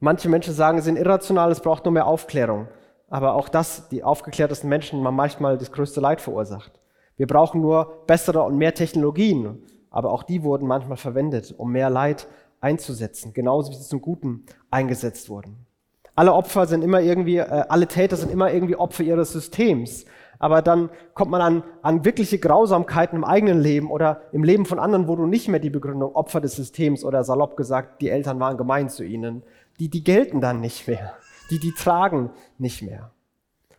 Manche 0.00 0.28
Menschen 0.28 0.54
sagen, 0.54 0.78
sie 0.78 0.84
sind 0.84 0.96
irrational, 0.96 1.52
es 1.52 1.60
braucht 1.60 1.84
nur 1.84 1.92
mehr 1.92 2.06
Aufklärung. 2.06 2.68
Aber 3.08 3.34
auch 3.34 3.48
das, 3.48 3.88
die 3.88 4.04
aufgeklärtesten 4.04 4.68
Menschen, 4.68 5.04
haben 5.04 5.16
manchmal 5.16 5.58
das 5.58 5.72
größte 5.72 6.00
Leid 6.00 6.20
verursacht. 6.20 6.78
Wir 7.18 7.26
brauchen 7.26 7.60
nur 7.60 8.04
bessere 8.06 8.42
und 8.42 8.56
mehr 8.56 8.74
Technologien 8.74 9.58
aber 9.90 10.12
auch 10.12 10.22
die 10.22 10.42
wurden 10.42 10.66
manchmal 10.66 10.96
verwendet, 10.96 11.54
um 11.56 11.72
mehr 11.72 11.90
Leid 11.90 12.28
einzusetzen, 12.60 13.32
genauso 13.32 13.72
wie 13.72 13.76
sie 13.76 13.88
zum 13.88 14.00
Guten 14.00 14.44
eingesetzt 14.70 15.28
wurden. 15.28 15.66
Alle 16.14 16.34
Opfer 16.34 16.66
sind 16.66 16.82
immer 16.82 17.00
irgendwie, 17.00 17.38
äh, 17.38 17.64
alle 17.68 17.86
Täter 17.86 18.16
sind 18.16 18.32
immer 18.32 18.52
irgendwie 18.52 18.76
Opfer 18.76 19.04
ihres 19.04 19.32
Systems. 19.32 20.04
Aber 20.40 20.62
dann 20.62 20.90
kommt 21.14 21.30
man 21.30 21.40
an, 21.40 21.62
an 21.82 22.04
wirkliche 22.04 22.38
Grausamkeiten 22.38 23.16
im 23.16 23.24
eigenen 23.24 23.60
Leben 23.60 23.90
oder 23.90 24.22
im 24.32 24.44
Leben 24.44 24.66
von 24.66 24.78
anderen, 24.78 25.08
wo 25.08 25.16
du 25.16 25.26
nicht 25.26 25.48
mehr 25.48 25.60
die 25.60 25.70
Begründung 25.70 26.14
Opfer 26.14 26.40
des 26.40 26.54
Systems 26.54 27.04
oder 27.04 27.24
salopp 27.24 27.56
gesagt, 27.56 28.02
die 28.02 28.08
Eltern 28.08 28.38
waren 28.38 28.56
gemein 28.56 28.88
zu 28.88 29.04
ihnen, 29.04 29.42
die, 29.78 29.88
die 29.88 30.04
gelten 30.04 30.40
dann 30.40 30.60
nicht 30.60 30.86
mehr. 30.86 31.14
Die, 31.50 31.58
die 31.58 31.72
tragen 31.72 32.30
nicht 32.58 32.82
mehr. 32.82 33.10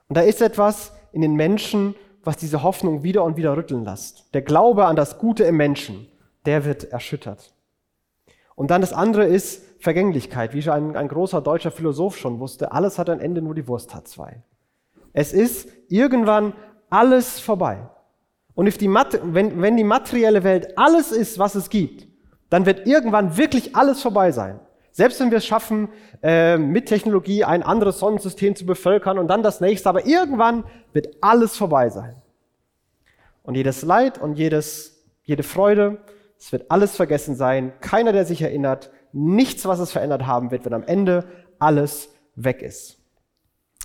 Und 0.08 0.18
da 0.18 0.22
ist 0.22 0.42
etwas 0.42 0.94
in 1.12 1.22
den 1.22 1.36
Menschen, 1.36 1.96
was 2.24 2.38
diese 2.38 2.64
Hoffnung 2.64 3.04
wieder 3.04 3.24
und 3.24 3.38
wieder 3.38 3.56
rütteln 3.56 3.86
lässt. 3.86 4.34
Der 4.34 4.42
Glaube 4.42 4.86
an 4.86 4.96
das 4.96 5.18
Gute 5.18 5.44
im 5.44 5.58
Menschen, 5.58 6.08
der 6.46 6.66
wird 6.66 6.86
erschüttert. 6.86 7.54
Und 8.56 8.72
dann 8.72 8.82
das 8.82 8.94
andere 8.94 9.26
ist 9.26 9.64
Vergänglichkeit, 9.80 10.54
wie 10.54 10.62
schon 10.62 10.74
ein, 10.74 10.96
ein 10.98 11.08
großer 11.08 11.42
deutscher 11.42 11.72
Philosoph 11.72 12.18
schon 12.18 12.40
wusste. 12.40 12.72
Alles 12.74 13.00
hat 13.00 13.10
ein 13.10 13.22
Ende, 13.22 13.42
nur 13.42 13.56
die 13.56 13.68
Wurst 13.68 13.96
hat 13.96 14.08
zwei. 14.08 14.44
Es 15.14 15.34
ist 15.34 15.70
irgendwann 15.88 16.54
alles 16.90 17.40
vorbei. 17.40 17.90
Und 18.56 18.82
die, 18.82 18.90
wenn, 18.90 19.62
wenn 19.62 19.78
die 19.78 19.86
materielle 19.86 20.44
Welt 20.44 20.78
alles 20.78 21.12
ist, 21.14 21.40
was 21.40 21.56
es 21.56 21.70
gibt, 21.70 22.08
dann 22.50 22.66
wird 22.66 22.88
irgendwann 22.88 23.38
wirklich 23.38 23.76
alles 23.76 24.02
vorbei 24.02 24.32
sein. 24.32 24.60
Selbst 24.92 25.20
wenn 25.20 25.32
wir 25.32 25.38
es 25.38 25.46
schaffen, 25.46 25.90
äh, 26.22 26.58
mit 26.58 26.88
Technologie 26.88 27.44
ein 27.44 27.64
anderes 27.64 28.00
Sonnensystem 28.00 28.56
zu 28.56 28.66
bevölkern 28.66 29.18
und 29.18 29.28
dann 29.28 29.44
das 29.44 29.62
nächste, 29.62 29.90
aber 29.90 30.06
irgendwann 30.06 30.64
wird 30.94 31.16
alles 31.22 31.56
vorbei 31.56 31.90
sein. 31.90 32.16
Und 33.44 33.56
jedes 33.56 33.82
Leid 33.82 34.20
und 34.20 34.38
jedes, 34.38 35.04
jede 35.24 35.44
Freude, 35.44 36.00
es 36.38 36.52
wird 36.52 36.72
alles 36.72 36.96
vergessen 36.96 37.36
sein, 37.36 37.74
keiner, 37.82 38.14
der 38.14 38.26
sich 38.26 38.42
erinnert, 38.42 38.92
nichts, 39.12 39.66
was 39.66 39.80
es 39.80 39.92
verändert 39.92 40.26
haben 40.26 40.52
wird, 40.52 40.66
wenn 40.66 40.74
am 40.74 40.84
Ende 40.84 41.26
alles 41.60 42.10
weg 42.36 42.62
ist. 42.62 42.98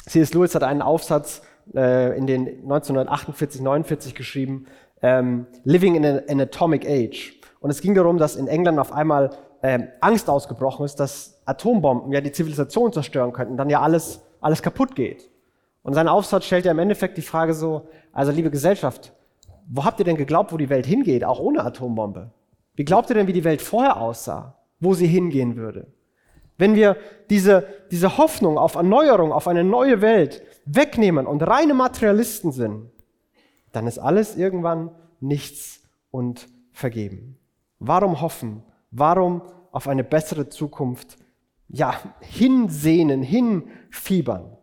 C.S. 0.07 0.35
Lewis 0.35 0.55
hat 0.55 0.63
einen 0.63 0.83
Aufsatz 0.83 1.43
äh, 1.75 2.17
in 2.17 2.27
den 2.27 2.47
1948, 2.63 3.61
49 3.61 4.15
geschrieben, 4.15 4.67
ähm, 5.03 5.47
Living 5.65 5.95
in 5.95 6.05
an 6.05 6.41
Atomic 6.41 6.87
Age. 6.87 7.41
Und 7.61 7.71
es 7.71 7.81
ging 7.81 7.95
darum, 7.95 8.19
dass 8.19 8.37
in 8.37 8.47
England 8.47 8.79
auf 8.79 8.93
einmal 8.93 9.31
ähm, 9.65 9.89
Angst 10.01 10.31
ausgebrochen 10.31 10.85
ist, 10.85 11.01
dass 11.01 11.41
Atombomben 11.45 12.13
ja 12.13 12.21
die 12.21 12.31
Zivilisation 12.31 12.93
zerstören 12.93 13.33
könnten, 13.33 13.57
dann 13.57 13.69
ja 13.69 13.81
alles, 13.81 14.21
alles 14.41 14.63
kaputt 14.63 14.95
geht. 14.95 15.29
Und 15.83 15.95
sein 15.95 16.07
Aufsatz 16.07 16.45
stellt 16.45 16.65
ja 16.65 16.71
im 16.71 16.79
Endeffekt 16.79 17.19
die 17.19 17.23
Frage 17.23 17.53
so, 17.53 17.89
also 18.13 18.31
liebe 18.31 18.51
Gesellschaft, 18.51 19.13
wo 19.67 19.85
habt 19.85 19.99
ihr 19.99 20.05
denn 20.05 20.17
geglaubt, 20.17 20.53
wo 20.53 20.57
die 20.57 20.71
Welt 20.71 20.87
hingeht, 20.87 21.25
auch 21.25 21.41
ohne 21.41 21.65
Atombombe? 21.65 22.31
Wie 22.77 22.85
glaubt 22.85 23.11
ihr 23.11 23.15
denn, 23.15 23.27
wie 23.27 23.33
die 23.33 23.45
Welt 23.45 23.61
vorher 23.61 24.01
aussah? 24.01 24.55
wo 24.85 24.95
sie 24.95 25.07
hingehen 25.07 25.57
würde. 25.57 25.87
Wenn 26.57 26.77
wir 26.77 26.97
diese, 27.31 27.67
diese 27.91 28.17
Hoffnung 28.17 28.59
auf 28.59 28.77
Erneuerung, 28.77 29.33
auf 29.33 29.49
eine 29.49 29.65
neue 29.65 30.01
Welt 30.01 30.43
wegnehmen 30.67 31.27
und 31.27 31.43
reine 31.43 31.75
Materialisten 31.75 32.53
sind, 32.53 32.91
dann 33.73 33.89
ist 33.89 33.99
alles 33.99 34.37
irgendwann 34.37 34.93
nichts 35.21 35.81
und 36.13 36.49
vergeben. 36.71 37.39
Warum 37.81 38.21
hoffen? 38.21 38.63
Warum 38.97 39.43
auf 39.73 39.89
eine 39.89 40.05
bessere 40.05 40.49
Zukunft 40.49 41.17
ja, 41.69 41.99
hinsehnen, 42.21 43.25
hinfiebern? 43.25 44.57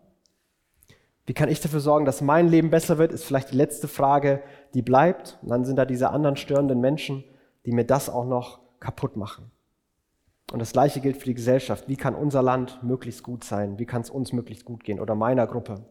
Wie 1.25 1.33
kann 1.33 1.49
ich 1.49 1.59
dafür 1.59 1.81
sorgen, 1.81 2.05
dass 2.05 2.21
mein 2.21 2.47
Leben 2.47 2.69
besser 2.69 2.97
wird, 2.97 3.11
ist 3.11 3.25
vielleicht 3.25 3.51
die 3.51 3.57
letzte 3.57 3.89
Frage, 3.89 4.41
die 4.73 4.81
bleibt. 4.81 5.37
Und 5.41 5.49
dann 5.49 5.65
sind 5.65 5.75
da 5.75 5.85
diese 5.85 6.11
anderen 6.11 6.37
störenden 6.37 6.79
Menschen, 6.79 7.25
die 7.65 7.73
mir 7.73 7.85
das 7.85 8.09
auch 8.09 8.25
noch 8.25 8.61
kaputt 8.79 9.17
machen. 9.17 9.51
Und 10.53 10.59
das 10.59 10.71
Gleiche 10.71 11.01
gilt 11.01 11.17
für 11.17 11.25
die 11.25 11.33
Gesellschaft. 11.33 11.89
Wie 11.89 11.97
kann 11.97 12.15
unser 12.15 12.41
Land 12.41 12.81
möglichst 12.83 13.23
gut 13.23 13.43
sein? 13.43 13.79
Wie 13.79 13.85
kann 13.85 14.01
es 14.01 14.09
uns 14.09 14.31
möglichst 14.31 14.63
gut 14.63 14.85
gehen 14.85 15.01
oder 15.01 15.13
meiner 15.13 15.45
Gruppe? 15.45 15.85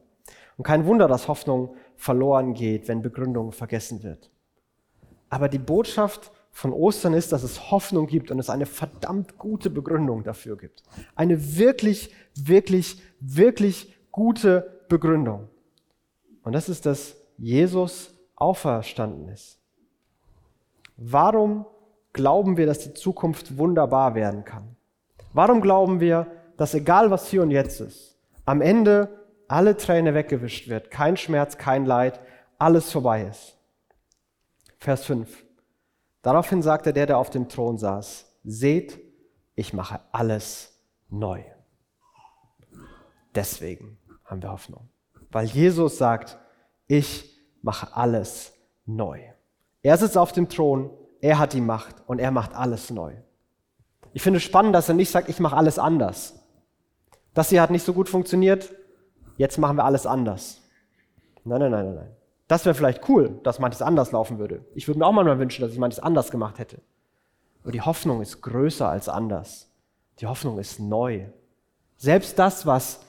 Und 0.56 0.64
kein 0.64 0.86
Wunder, 0.86 1.08
dass 1.08 1.28
Hoffnung 1.28 1.74
verloren 1.96 2.54
geht, 2.54 2.88
wenn 2.88 3.02
Begründung 3.02 3.52
vergessen 3.52 4.02
wird. 4.02 4.30
Aber 5.28 5.50
die 5.50 5.58
Botschaft 5.58 6.32
von 6.52 6.72
Ostern 6.72 7.14
ist, 7.14 7.32
dass 7.32 7.42
es 7.42 7.70
Hoffnung 7.70 8.06
gibt 8.06 8.30
und 8.30 8.38
es 8.38 8.50
eine 8.50 8.66
verdammt 8.66 9.38
gute 9.38 9.70
Begründung 9.70 10.24
dafür 10.24 10.56
gibt. 10.56 10.82
Eine 11.14 11.56
wirklich, 11.56 12.14
wirklich, 12.34 13.00
wirklich 13.20 13.94
gute 14.10 14.82
Begründung. 14.88 15.48
Und 16.42 16.52
das 16.52 16.68
ist, 16.68 16.86
dass 16.86 17.16
Jesus 17.38 18.12
auferstanden 18.36 19.28
ist. 19.28 19.58
Warum 20.96 21.66
glauben 22.12 22.56
wir, 22.56 22.66
dass 22.66 22.80
die 22.80 22.94
Zukunft 22.94 23.56
wunderbar 23.56 24.14
werden 24.14 24.44
kann? 24.44 24.76
Warum 25.32 25.60
glauben 25.60 26.00
wir, 26.00 26.26
dass 26.56 26.74
egal 26.74 27.10
was 27.10 27.28
hier 27.28 27.42
und 27.42 27.50
jetzt 27.50 27.80
ist, 27.80 28.18
am 28.44 28.60
Ende 28.60 29.08
alle 29.48 29.76
Träne 29.76 30.14
weggewischt 30.14 30.68
wird, 30.68 30.90
kein 30.90 31.16
Schmerz, 31.16 31.56
kein 31.56 31.86
Leid, 31.86 32.20
alles 32.58 32.90
vorbei 32.90 33.22
ist? 33.24 33.56
Vers 34.78 35.04
5. 35.04 35.44
Daraufhin 36.22 36.62
sagte 36.62 36.92
der, 36.92 37.06
der 37.06 37.18
auf 37.18 37.30
dem 37.30 37.48
Thron 37.48 37.78
saß, 37.78 38.26
seht, 38.44 39.00
ich 39.54 39.72
mache 39.72 40.00
alles 40.12 40.78
neu. 41.08 41.42
Deswegen 43.34 43.98
haben 44.24 44.42
wir 44.42 44.50
Hoffnung. 44.50 44.88
Weil 45.30 45.46
Jesus 45.46 45.98
sagt, 45.98 46.38
ich 46.86 47.38
mache 47.62 47.94
alles 47.96 48.52
neu. 48.84 49.20
Er 49.82 49.96
sitzt 49.96 50.18
auf 50.18 50.32
dem 50.32 50.48
Thron, 50.48 50.90
er 51.20 51.38
hat 51.38 51.52
die 51.52 51.60
Macht 51.60 51.96
und 52.06 52.18
er 52.18 52.30
macht 52.30 52.54
alles 52.54 52.90
neu. 52.90 53.14
Ich 54.12 54.22
finde 54.22 54.38
es 54.38 54.42
spannend, 54.42 54.74
dass 54.74 54.88
er 54.88 54.94
nicht 54.94 55.10
sagt, 55.10 55.28
ich 55.28 55.40
mache 55.40 55.56
alles 55.56 55.78
anders. 55.78 56.34
Das 57.32 57.50
hier 57.50 57.62
hat 57.62 57.70
nicht 57.70 57.84
so 57.84 57.92
gut 57.92 58.08
funktioniert, 58.08 58.74
jetzt 59.36 59.58
machen 59.58 59.76
wir 59.76 59.84
alles 59.84 60.06
anders. 60.06 60.60
Nein, 61.44 61.60
nein, 61.60 61.70
nein, 61.70 61.94
nein. 61.94 62.16
Das 62.50 62.64
wäre 62.64 62.74
vielleicht 62.74 63.08
cool, 63.08 63.38
dass 63.44 63.60
manches 63.60 63.80
anders 63.80 64.10
laufen 64.10 64.40
würde. 64.40 64.64
Ich 64.74 64.88
würde 64.88 64.98
mir 64.98 65.06
auch 65.06 65.12
mal 65.12 65.38
wünschen, 65.38 65.62
dass 65.62 65.70
ich 65.70 65.78
manches 65.78 66.00
anders 66.00 66.32
gemacht 66.32 66.58
hätte. 66.58 66.82
Aber 67.62 67.70
die 67.70 67.80
Hoffnung 67.80 68.20
ist 68.20 68.42
größer 68.42 68.88
als 68.88 69.08
anders. 69.08 69.70
Die 70.18 70.26
Hoffnung 70.26 70.58
ist 70.58 70.80
neu. 70.80 71.26
Selbst 71.96 72.40
das, 72.40 72.66
was 72.66 73.02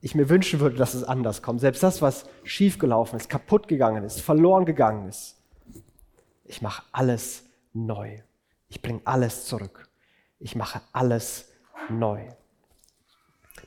ich 0.00 0.16
mir 0.16 0.28
wünschen 0.28 0.58
würde, 0.58 0.74
dass 0.74 0.94
es 0.94 1.04
anders 1.04 1.40
kommt, 1.40 1.60
selbst 1.60 1.84
das, 1.84 2.02
was 2.02 2.24
schiefgelaufen 2.42 3.16
ist, 3.16 3.30
kaputt 3.30 3.68
gegangen 3.68 4.02
ist, 4.02 4.22
verloren 4.22 4.64
gegangen 4.64 5.08
ist, 5.08 5.40
ich 6.44 6.60
mache 6.60 6.82
alles 6.90 7.44
neu. 7.72 8.18
Ich 8.70 8.82
bringe 8.82 9.02
alles 9.04 9.44
zurück. 9.44 9.88
Ich 10.40 10.56
mache 10.56 10.80
alles 10.92 11.48
neu. 11.88 12.26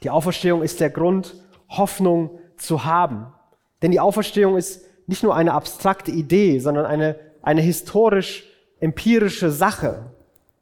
Die 0.02 0.10
Auferstehung 0.10 0.64
ist 0.64 0.82
der 0.82 0.90
Grund, 0.90 1.42
Hoffnung 1.70 2.42
zu 2.58 2.84
haben. 2.84 3.34
Denn 3.82 3.92
die 3.92 4.02
Auferstehung 4.02 4.58
ist 4.58 4.84
nicht 5.08 5.24
nur 5.24 5.36
eine 5.36 5.54
abstrakte 5.54 6.12
Idee, 6.12 6.60
sondern 6.60 6.86
eine, 6.86 7.18
eine 7.42 7.62
historisch-empirische 7.62 9.52
Sache. 9.52 10.12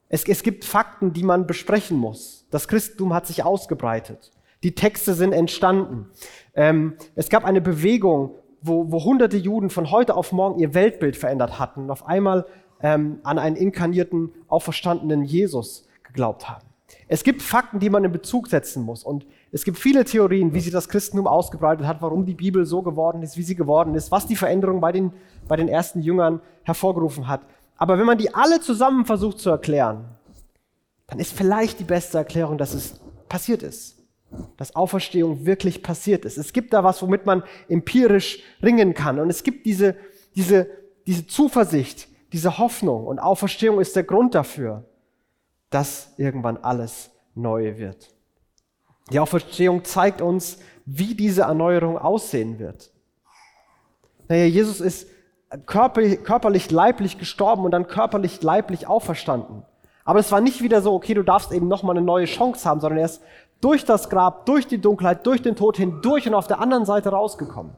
Es, 0.09 0.25
es 0.25 0.43
gibt 0.43 0.65
Fakten, 0.65 1.13
die 1.13 1.23
man 1.23 1.47
besprechen 1.47 1.97
muss. 1.97 2.47
Das 2.51 2.67
Christentum 2.67 3.13
hat 3.13 3.27
sich 3.27 3.43
ausgebreitet. 3.43 4.31
Die 4.63 4.75
Texte 4.75 5.13
sind 5.13 5.33
entstanden. 5.33 6.09
Ähm, 6.53 6.95
es 7.15 7.29
gab 7.29 7.45
eine 7.45 7.61
Bewegung, 7.61 8.35
wo, 8.61 8.91
wo 8.91 9.03
hunderte 9.03 9.37
Juden 9.37 9.69
von 9.69 9.89
heute 9.89 10.15
auf 10.15 10.31
morgen 10.31 10.59
ihr 10.59 10.73
Weltbild 10.73 11.17
verändert 11.17 11.57
hatten 11.57 11.81
und 11.83 11.91
auf 11.91 12.05
einmal 12.05 12.45
ähm, 12.81 13.19
an 13.23 13.39
einen 13.39 13.55
inkarnierten, 13.55 14.31
auferstandenen 14.47 15.23
Jesus 15.23 15.87
geglaubt 16.03 16.49
haben. 16.49 16.65
Es 17.07 17.23
gibt 17.23 17.41
Fakten, 17.41 17.79
die 17.79 17.89
man 17.89 18.03
in 18.03 18.11
Bezug 18.11 18.47
setzen 18.47 18.83
muss. 18.83 19.03
Und 19.03 19.25
es 19.53 19.65
gibt 19.65 19.77
viele 19.77 20.05
Theorien, 20.05 20.53
wie 20.53 20.61
sich 20.61 20.71
das 20.71 20.87
Christentum 20.87 21.27
ausgebreitet 21.27 21.85
hat, 21.85 22.01
warum 22.01 22.25
die 22.25 22.33
Bibel 22.33 22.65
so 22.65 22.81
geworden 22.81 23.21
ist, 23.21 23.35
wie 23.35 23.43
sie 23.43 23.55
geworden 23.55 23.95
ist, 23.95 24.09
was 24.09 24.25
die 24.25 24.37
Veränderung 24.37 24.79
bei 24.79 24.93
den, 24.93 25.11
bei 25.47 25.57
den 25.57 25.67
ersten 25.67 26.01
Jüngern 26.01 26.41
hervorgerufen 26.63 27.27
hat. 27.27 27.41
Aber 27.75 27.99
wenn 27.99 28.05
man 28.05 28.17
die 28.17 28.33
alle 28.33 28.61
zusammen 28.61 29.05
versucht 29.05 29.39
zu 29.39 29.49
erklären, 29.49 30.05
dann 31.07 31.19
ist 31.19 31.33
vielleicht 31.33 31.79
die 31.79 31.83
beste 31.83 32.17
Erklärung, 32.17 32.57
dass 32.57 32.73
es 32.73 33.01
passiert 33.27 33.61
ist. 33.63 33.97
Dass 34.55 34.73
Auferstehung 34.75 35.45
wirklich 35.45 35.83
passiert 35.83 36.23
ist. 36.23 36.37
Es 36.37 36.53
gibt 36.53 36.71
da 36.71 36.85
was, 36.85 37.01
womit 37.01 37.25
man 37.25 37.43
empirisch 37.67 38.41
ringen 38.63 38.93
kann. 38.93 39.19
Und 39.19 39.29
es 39.29 39.43
gibt 39.43 39.65
diese, 39.65 39.97
diese, 40.33 40.69
diese 41.05 41.27
Zuversicht, 41.27 42.07
diese 42.31 42.57
Hoffnung 42.57 43.05
und 43.05 43.19
Auferstehung 43.19 43.81
ist 43.81 43.97
der 43.97 44.03
Grund 44.03 44.33
dafür, 44.33 44.85
dass 45.69 46.13
irgendwann 46.15 46.55
alles 46.55 47.11
neu 47.35 47.77
wird. 47.77 48.13
Die 49.11 49.19
Auferstehung 49.19 49.83
zeigt 49.83 50.21
uns, 50.21 50.59
wie 50.85 51.15
diese 51.15 51.43
Erneuerung 51.43 51.97
aussehen 51.97 52.59
wird. 52.59 52.91
Naja, 54.27 54.45
Jesus 54.45 54.79
ist 54.79 55.07
körperlich, 55.65 56.71
leiblich 56.71 57.17
gestorben 57.17 57.65
und 57.65 57.71
dann 57.71 57.87
körperlich, 57.87 58.41
leiblich 58.41 58.87
auferstanden. 58.87 59.63
Aber 60.05 60.19
es 60.19 60.31
war 60.31 60.41
nicht 60.41 60.61
wieder 60.61 60.81
so, 60.81 60.93
okay, 60.93 61.13
du 61.13 61.23
darfst 61.23 61.51
eben 61.51 61.67
nochmal 61.67 61.97
eine 61.97 62.05
neue 62.05 62.25
Chance 62.25 62.67
haben, 62.67 62.79
sondern 62.79 62.99
er 62.99 63.05
ist 63.05 63.21
durch 63.59 63.85
das 63.85 64.09
Grab, 64.09 64.45
durch 64.45 64.65
die 64.67 64.79
Dunkelheit, 64.79 65.25
durch 65.25 65.41
den 65.41 65.55
Tod 65.55 65.77
hindurch 65.77 66.27
und 66.27 66.33
auf 66.33 66.47
der 66.47 66.59
anderen 66.59 66.85
Seite 66.85 67.09
rausgekommen. 67.09 67.73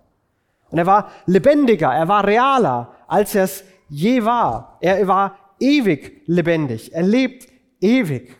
Und 0.69 0.77
er 0.77 0.85
war 0.85 1.09
lebendiger, 1.25 1.93
er 1.93 2.07
war 2.07 2.25
realer, 2.25 2.93
als 3.07 3.35
er 3.35 3.43
es 3.43 3.63
je 3.89 4.23
war. 4.23 4.77
Er 4.79 5.07
war 5.07 5.35
ewig 5.59 6.23
lebendig. 6.25 6.93
Er 6.93 7.03
lebt 7.03 7.47
ewig. 7.81 8.35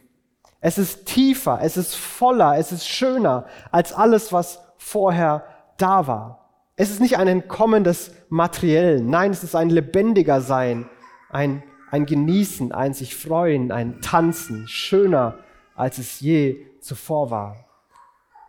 Es 0.66 0.78
ist 0.78 1.08
tiefer, 1.08 1.60
es 1.62 1.76
ist 1.76 1.94
voller, 1.94 2.58
es 2.58 2.72
ist 2.72 2.88
schöner 2.88 3.48
als 3.70 3.92
alles, 3.92 4.32
was 4.32 4.62
vorher 4.78 5.44
da 5.76 6.08
war. 6.08 6.50
Es 6.78 6.90
ist 6.90 7.02
nicht 7.02 7.18
ein 7.18 7.28
Entkommen 7.28 7.84
des 7.84 8.14
Materiellen, 8.30 9.10
nein, 9.10 9.32
es 9.32 9.44
ist 9.44 9.56
ein 9.56 9.70
lebendiger 9.70 10.40
Sein, 10.40 10.90
ein, 11.30 11.64
ein 11.92 12.06
Genießen, 12.06 12.72
ein 12.72 12.94
sich 12.94 13.14
freuen, 13.14 13.74
ein 13.74 14.00
Tanzen, 14.00 14.66
schöner, 14.70 15.36
als 15.76 15.98
es 15.98 16.22
je 16.22 16.66
zuvor 16.80 17.30
war. 17.30 17.66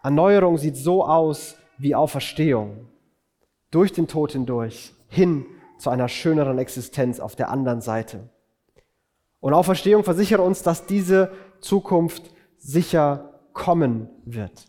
Erneuerung 0.05 0.57
sieht 0.57 0.77
so 0.77 1.05
aus 1.05 1.57
wie 1.79 1.97
Auferstehung, 1.97 2.87
durch 3.73 3.93
den 3.93 4.07
Tod 4.07 4.31
hindurch, 4.31 4.95
hin 5.09 5.47
zu 5.79 5.91
einer 5.91 6.07
schöneren 6.07 6.59
Existenz 6.61 7.19
auf 7.19 7.35
der 7.35 7.51
anderen 7.51 7.81
Seite. 7.81 8.29
Und 9.41 9.53
Auferstehung 9.53 10.05
versichere 10.05 10.41
uns, 10.41 10.63
dass 10.63 10.87
diese 10.87 11.33
Zukunft 11.65 12.31
sicher 12.59 13.31
kommen 13.53 14.09
wird. 14.25 14.67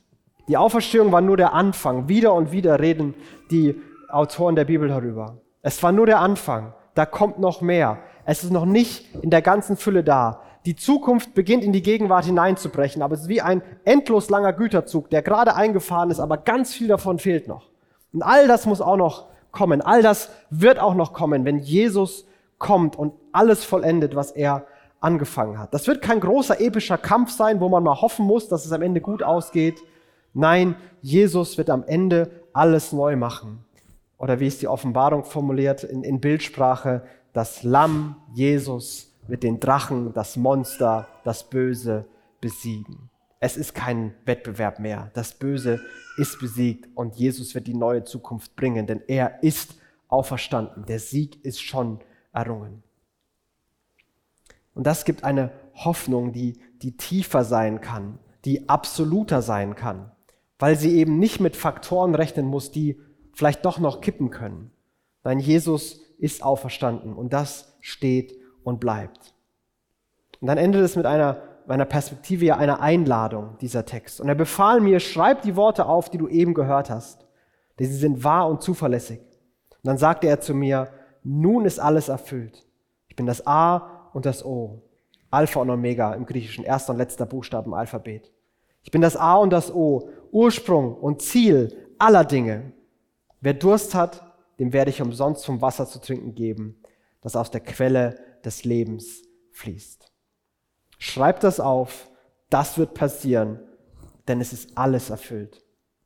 Die 0.47 0.57
Auferstehung 0.57 1.11
war 1.11 1.21
nur 1.21 1.37
der 1.37 1.53
Anfang. 1.53 2.07
Wieder 2.07 2.33
und 2.33 2.51
wieder 2.51 2.79
reden 2.79 3.15
die 3.51 3.75
Autoren 4.09 4.55
der 4.55 4.65
Bibel 4.65 4.87
darüber. 4.87 5.37
Es 5.61 5.81
war 5.83 5.91
nur 5.91 6.05
der 6.05 6.19
Anfang. 6.19 6.73
Da 6.93 7.05
kommt 7.05 7.39
noch 7.39 7.61
mehr. 7.61 7.99
Es 8.25 8.43
ist 8.43 8.51
noch 8.51 8.65
nicht 8.65 9.13
in 9.21 9.29
der 9.29 9.41
ganzen 9.41 9.75
Fülle 9.75 10.03
da. 10.03 10.41
Die 10.65 10.75
Zukunft 10.75 11.33
beginnt 11.33 11.63
in 11.63 11.73
die 11.73 11.83
Gegenwart 11.83 12.25
hineinzubrechen, 12.25 13.01
aber 13.01 13.15
es 13.15 13.23
ist 13.23 13.27
wie 13.27 13.41
ein 13.41 13.61
endlos 13.83 14.29
langer 14.29 14.53
Güterzug, 14.53 15.09
der 15.09 15.21
gerade 15.21 15.55
eingefahren 15.55 16.09
ist, 16.09 16.19
aber 16.19 16.37
ganz 16.37 16.73
viel 16.73 16.87
davon 16.87 17.19
fehlt 17.19 17.47
noch. 17.47 17.69
Und 18.13 18.23
all 18.23 18.47
das 18.47 18.65
muss 18.65 18.81
auch 18.81 18.97
noch 18.97 19.27
kommen. 19.51 19.81
All 19.81 20.01
das 20.01 20.29
wird 20.49 20.79
auch 20.79 20.95
noch 20.95 21.13
kommen, 21.13 21.45
wenn 21.45 21.59
Jesus 21.59 22.25
kommt 22.57 22.95
und 22.95 23.13
alles 23.31 23.63
vollendet, 23.63 24.15
was 24.15 24.31
er 24.31 24.65
angefangen 24.99 25.59
hat. 25.59 25.73
Das 25.73 25.87
wird 25.87 26.01
kein 26.01 26.19
großer 26.19 26.59
epischer 26.59 26.97
Kampf 26.97 27.31
sein, 27.31 27.59
wo 27.59 27.69
man 27.69 27.83
mal 27.83 28.01
hoffen 28.01 28.25
muss, 28.25 28.47
dass 28.47 28.65
es 28.65 28.71
am 28.71 28.81
Ende 28.81 29.01
gut 29.01 29.23
ausgeht. 29.23 29.81
Nein, 30.33 30.75
Jesus 31.01 31.57
wird 31.57 31.69
am 31.69 31.83
Ende 31.83 32.31
alles 32.53 32.91
neu 32.91 33.15
machen. 33.15 33.63
Oder 34.17 34.39
wie 34.39 34.47
es 34.47 34.59
die 34.59 34.67
Offenbarung 34.67 35.23
formuliert 35.23 35.83
in, 35.83 36.03
in 36.03 36.21
Bildsprache, 36.21 37.03
das 37.33 37.63
Lamm 37.63 38.15
Jesus 38.33 39.13
wird 39.27 39.43
den 39.43 39.59
Drachen, 39.59 40.13
das 40.13 40.37
Monster, 40.37 41.07
das 41.23 41.49
Böse 41.49 42.05
besiegen. 42.39 43.09
Es 43.39 43.57
ist 43.57 43.75
kein 43.75 44.13
Wettbewerb 44.25 44.79
mehr. 44.79 45.11
Das 45.13 45.33
Böse 45.33 45.79
ist 46.17 46.39
besiegt 46.39 46.87
und 46.95 47.15
Jesus 47.15 47.53
wird 47.53 47.67
die 47.67 47.73
neue 47.73 48.03
Zukunft 48.03 48.55
bringen, 48.55 48.87
denn 48.87 49.01
er 49.07 49.43
ist 49.43 49.75
auferstanden. 50.07 50.85
Der 50.85 50.99
Sieg 50.99 51.43
ist 51.43 51.61
schon 51.61 51.99
errungen. 52.31 52.83
Und 54.75 54.85
das 54.85 55.05
gibt 55.05 55.23
eine 55.23 55.51
Hoffnung, 55.73 56.31
die, 56.31 56.59
die 56.83 56.95
tiefer 56.95 57.43
sein 57.43 57.81
kann, 57.81 58.19
die 58.43 58.69
absoluter 58.69 59.41
sein 59.41 59.75
kann, 59.75 60.11
weil 60.59 60.75
sie 60.75 60.95
eben 60.95 61.17
nicht 61.17 61.39
mit 61.39 61.55
Faktoren 61.55 62.13
rechnen 62.13 62.45
muss, 62.45 62.71
die 62.71 63.01
vielleicht 63.33 63.65
doch 63.65 63.79
noch 63.79 64.01
kippen 64.01 64.29
können. 64.29 64.71
Nein, 65.23 65.39
Jesus 65.39 66.01
ist 66.19 66.43
auferstanden 66.43 67.13
und 67.13 67.33
das 67.33 67.75
steht 67.81 68.35
und 68.63 68.79
bleibt. 68.79 69.33
Und 70.39 70.47
dann 70.47 70.57
endet 70.57 70.81
es 70.81 70.95
mit 70.95 71.05
einer, 71.05 71.41
meiner 71.65 71.85
Perspektive 71.85 72.45
ja 72.45 72.57
einer 72.57 72.81
Einladung, 72.81 73.57
dieser 73.61 73.85
Text. 73.85 74.21
Und 74.21 74.29
er 74.29 74.35
befahl 74.35 74.81
mir, 74.81 74.99
schreib 74.99 75.41
die 75.41 75.55
Worte 75.55 75.87
auf, 75.87 76.09
die 76.09 76.17
du 76.17 76.27
eben 76.27 76.53
gehört 76.53 76.89
hast, 76.89 77.25
denn 77.79 77.87
sie 77.87 77.97
sind 77.97 78.23
wahr 78.23 78.47
und 78.47 78.61
zuverlässig. 78.61 79.19
Und 79.19 79.87
dann 79.87 79.97
sagte 79.97 80.27
er 80.27 80.41
zu 80.41 80.53
mir, 80.53 80.89
nun 81.23 81.65
ist 81.65 81.79
alles 81.79 82.09
erfüllt. 82.09 82.65
Ich 83.07 83.15
bin 83.15 83.25
das 83.25 83.47
A 83.47 83.94
und 84.15 84.25
das 84.25 84.45
O. 84.45 84.81
Alpha 85.29 85.59
und 85.59 85.69
Omega 85.69 86.13
im 86.13 86.25
Griechischen, 86.25 86.63
erster 86.63 86.93
und 86.93 86.99
letzter 86.99 87.25
Buchstaben 87.25 87.71
im 87.71 87.73
Alphabet. 87.73 88.31
Ich 88.81 88.89
bin 88.89 89.01
das 89.01 89.17
A 89.17 89.35
und 89.35 89.49
das 89.49 89.73
O, 89.73 90.09
Ursprung 90.31 90.95
und 90.95 91.21
Ziel 91.21 91.75
aller 91.97 92.23
Dinge. 92.23 92.71
Wer 93.41 93.55
Durst 93.55 93.93
hat, 93.93 94.23
dem 94.57 94.71
werde 94.71 94.89
ich 94.89 95.01
umsonst 95.01 95.45
vom 95.45 95.61
Wasser 95.61 95.85
zu 95.85 95.99
trinken 95.99 96.33
geben, 96.33 96.81
das 97.19 97.35
aus 97.35 97.51
der 97.51 97.59
Quelle 97.59 98.15
des 98.45 98.63
Lebens 98.63 99.21
fließt. 99.51 100.09
Schreib 100.97 101.41
das 101.41 101.59
auf, 101.59 102.09
das 102.49 102.77
wird 102.77 102.93
passieren, 102.93 103.59
denn 104.29 104.39
es 104.39 104.53
ist 104.53 104.77
alles 104.77 105.09
erfüllt. 105.09 105.65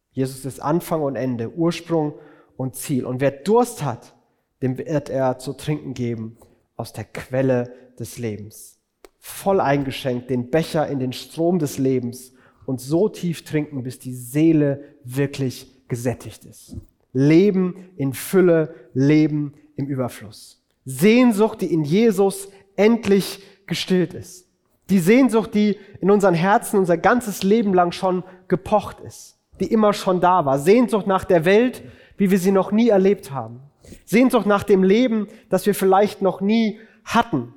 Jesus 0.09 0.45
ist 0.45 0.59
Anfang 0.61 1.03
und 1.03 1.15
Ende, 1.15 1.51
Ursprung 1.51 2.15
und 2.57 2.75
Ziel. 2.75 3.05
Und 3.05 3.21
wer 3.21 3.29
Durst 3.29 3.83
hat, 3.83 4.15
dem 4.63 4.79
wird 4.79 5.11
er 5.11 5.37
zu 5.37 5.53
trinken 5.53 5.93
geben 5.93 6.39
aus 6.79 6.93
der 6.93 7.03
Quelle 7.03 7.73
des 7.99 8.17
Lebens. 8.17 8.79
Voll 9.19 9.59
eingeschenkt, 9.59 10.29
den 10.29 10.49
Becher 10.49 10.87
in 10.87 10.99
den 10.99 11.13
Strom 11.13 11.59
des 11.59 11.77
Lebens 11.77 12.33
und 12.65 12.79
so 12.79 13.09
tief 13.09 13.43
trinken, 13.43 13.83
bis 13.83 13.99
die 13.99 14.13
Seele 14.13 14.83
wirklich 15.03 15.87
gesättigt 15.87 16.45
ist. 16.45 16.75
Leben 17.13 17.89
in 17.97 18.13
Fülle, 18.13 18.75
Leben 18.93 19.53
im 19.75 19.87
Überfluss. 19.87 20.63
Sehnsucht, 20.85 21.61
die 21.61 21.73
in 21.73 21.83
Jesus 21.83 22.49
endlich 22.75 23.43
gestillt 23.65 24.13
ist. 24.13 24.47
Die 24.89 24.99
Sehnsucht, 24.99 25.53
die 25.53 25.77
in 26.01 26.09
unseren 26.09 26.33
Herzen 26.33 26.79
unser 26.79 26.97
ganzes 26.97 27.43
Leben 27.43 27.73
lang 27.73 27.91
schon 27.91 28.23
gepocht 28.47 28.99
ist, 29.01 29.37
die 29.59 29.71
immer 29.71 29.93
schon 29.93 30.21
da 30.21 30.45
war. 30.45 30.57
Sehnsucht 30.57 31.05
nach 31.05 31.25
der 31.25 31.45
Welt, 31.45 31.83
wie 32.17 32.31
wir 32.31 32.39
sie 32.39 32.51
noch 32.51 32.71
nie 32.71 32.89
erlebt 32.89 33.31
haben. 33.31 33.61
Sehnsucht 34.05 34.45
nach 34.45 34.63
dem 34.63 34.83
Leben, 34.83 35.27
das 35.49 35.65
wir 35.65 35.75
vielleicht 35.75 36.21
noch 36.21 36.41
nie 36.41 36.79
hatten, 37.03 37.53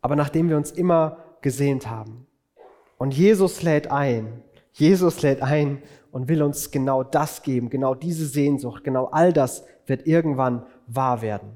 aber 0.00 0.16
nachdem 0.16 0.48
wir 0.48 0.56
uns 0.56 0.70
immer 0.70 1.18
gesehnt 1.40 1.88
haben. 1.88 2.26
Und 2.98 3.14
Jesus 3.14 3.62
lädt 3.62 3.90
ein, 3.90 4.42
Jesus 4.72 5.22
lädt 5.22 5.42
ein 5.42 5.82
und 6.10 6.28
will 6.28 6.42
uns 6.42 6.70
genau 6.70 7.02
das 7.02 7.42
geben, 7.42 7.70
genau 7.70 7.94
diese 7.94 8.26
Sehnsucht, 8.26 8.84
genau 8.84 9.06
all 9.06 9.32
das 9.32 9.64
wird 9.86 10.06
irgendwann 10.06 10.66
wahr 10.86 11.22
werden. 11.22 11.50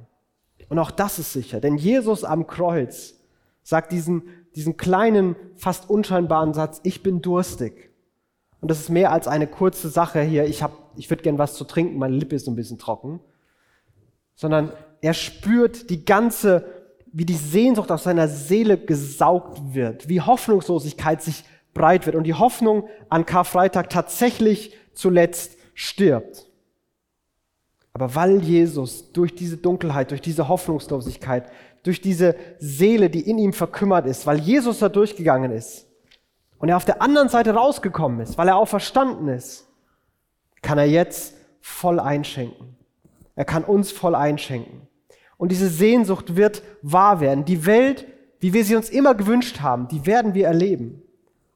Und 0.68 0.78
auch 0.78 0.90
das 0.90 1.18
ist 1.18 1.32
sicher, 1.32 1.60
denn 1.60 1.76
Jesus 1.76 2.24
am 2.24 2.46
Kreuz 2.46 3.14
sagt 3.62 3.92
diesen, 3.92 4.22
diesen 4.54 4.76
kleinen, 4.76 5.36
fast 5.56 5.88
unscheinbaren 5.90 6.54
Satz, 6.54 6.80
ich 6.82 7.02
bin 7.02 7.22
durstig. 7.22 7.90
Und 8.60 8.70
das 8.70 8.80
ist 8.80 8.88
mehr 8.88 9.12
als 9.12 9.28
eine 9.28 9.46
kurze 9.46 9.88
Sache 9.88 10.22
hier, 10.22 10.44
ich, 10.44 10.62
hab, 10.62 10.72
ich 10.96 11.10
würde 11.10 11.22
gern 11.22 11.38
was 11.38 11.54
zu 11.54 11.64
trinken, 11.64 11.98
meine 11.98 12.16
Lippe 12.16 12.36
ist 12.36 12.44
so 12.44 12.50
ein 12.50 12.56
bisschen 12.56 12.78
trocken, 12.78 13.20
sondern 14.34 14.72
er 15.00 15.14
spürt 15.14 15.90
die 15.90 16.04
ganze, 16.04 16.64
wie 17.12 17.26
die 17.26 17.34
Sehnsucht 17.34 17.90
aus 17.90 18.04
seiner 18.04 18.28
Seele 18.28 18.78
gesaugt 18.78 19.60
wird, 19.74 20.08
wie 20.08 20.20
Hoffnungslosigkeit 20.20 21.22
sich 21.22 21.44
breit 21.74 22.06
wird 22.06 22.16
und 22.16 22.24
die 22.24 22.34
Hoffnung 22.34 22.88
an 23.08 23.26
Karfreitag 23.26 23.90
tatsächlich 23.90 24.76
zuletzt 24.94 25.56
stirbt. 25.74 26.46
Aber 27.92 28.14
weil 28.14 28.42
Jesus 28.42 29.12
durch 29.12 29.34
diese 29.34 29.58
Dunkelheit, 29.58 30.10
durch 30.10 30.22
diese 30.22 30.48
Hoffnungslosigkeit, 30.48 31.50
durch 31.82 32.00
diese 32.00 32.36
Seele, 32.58 33.10
die 33.10 33.28
in 33.28 33.38
ihm 33.38 33.52
verkümmert 33.52 34.06
ist, 34.06 34.26
weil 34.26 34.38
Jesus 34.38 34.78
da 34.78 34.88
durchgegangen 34.88 35.52
ist 35.52 35.86
und 36.58 36.68
er 36.68 36.76
auf 36.76 36.84
der 36.84 37.02
anderen 37.02 37.28
Seite 37.28 37.54
rausgekommen 37.54 38.20
ist, 38.20 38.38
weil 38.38 38.48
er 38.48 38.56
auch 38.56 38.68
verstanden 38.68 39.28
ist, 39.28 39.68
kann 40.62 40.78
er 40.78 40.86
jetzt 40.86 41.34
voll 41.60 42.00
einschenken. 42.00 42.76
Er 43.34 43.44
kann 43.44 43.64
uns 43.64 43.90
voll 43.90 44.14
einschenken. 44.14 44.86
Und 45.42 45.50
diese 45.50 45.68
Sehnsucht 45.68 46.36
wird 46.36 46.62
wahr 46.82 47.18
werden. 47.18 47.44
Die 47.44 47.66
Welt, 47.66 48.06
wie 48.38 48.52
wir 48.52 48.64
sie 48.64 48.76
uns 48.76 48.90
immer 48.90 49.16
gewünscht 49.16 49.60
haben, 49.60 49.88
die 49.88 50.06
werden 50.06 50.34
wir 50.34 50.46
erleben. 50.46 51.02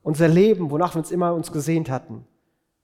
Unser 0.03 0.27
Leben, 0.27 0.73
wonach 0.73 0.97
wir 0.97 0.99
uns 0.99 1.13
immer 1.13 1.33
uns 1.35 1.53
gesehnt 1.53 1.89
hatten. 1.89 2.25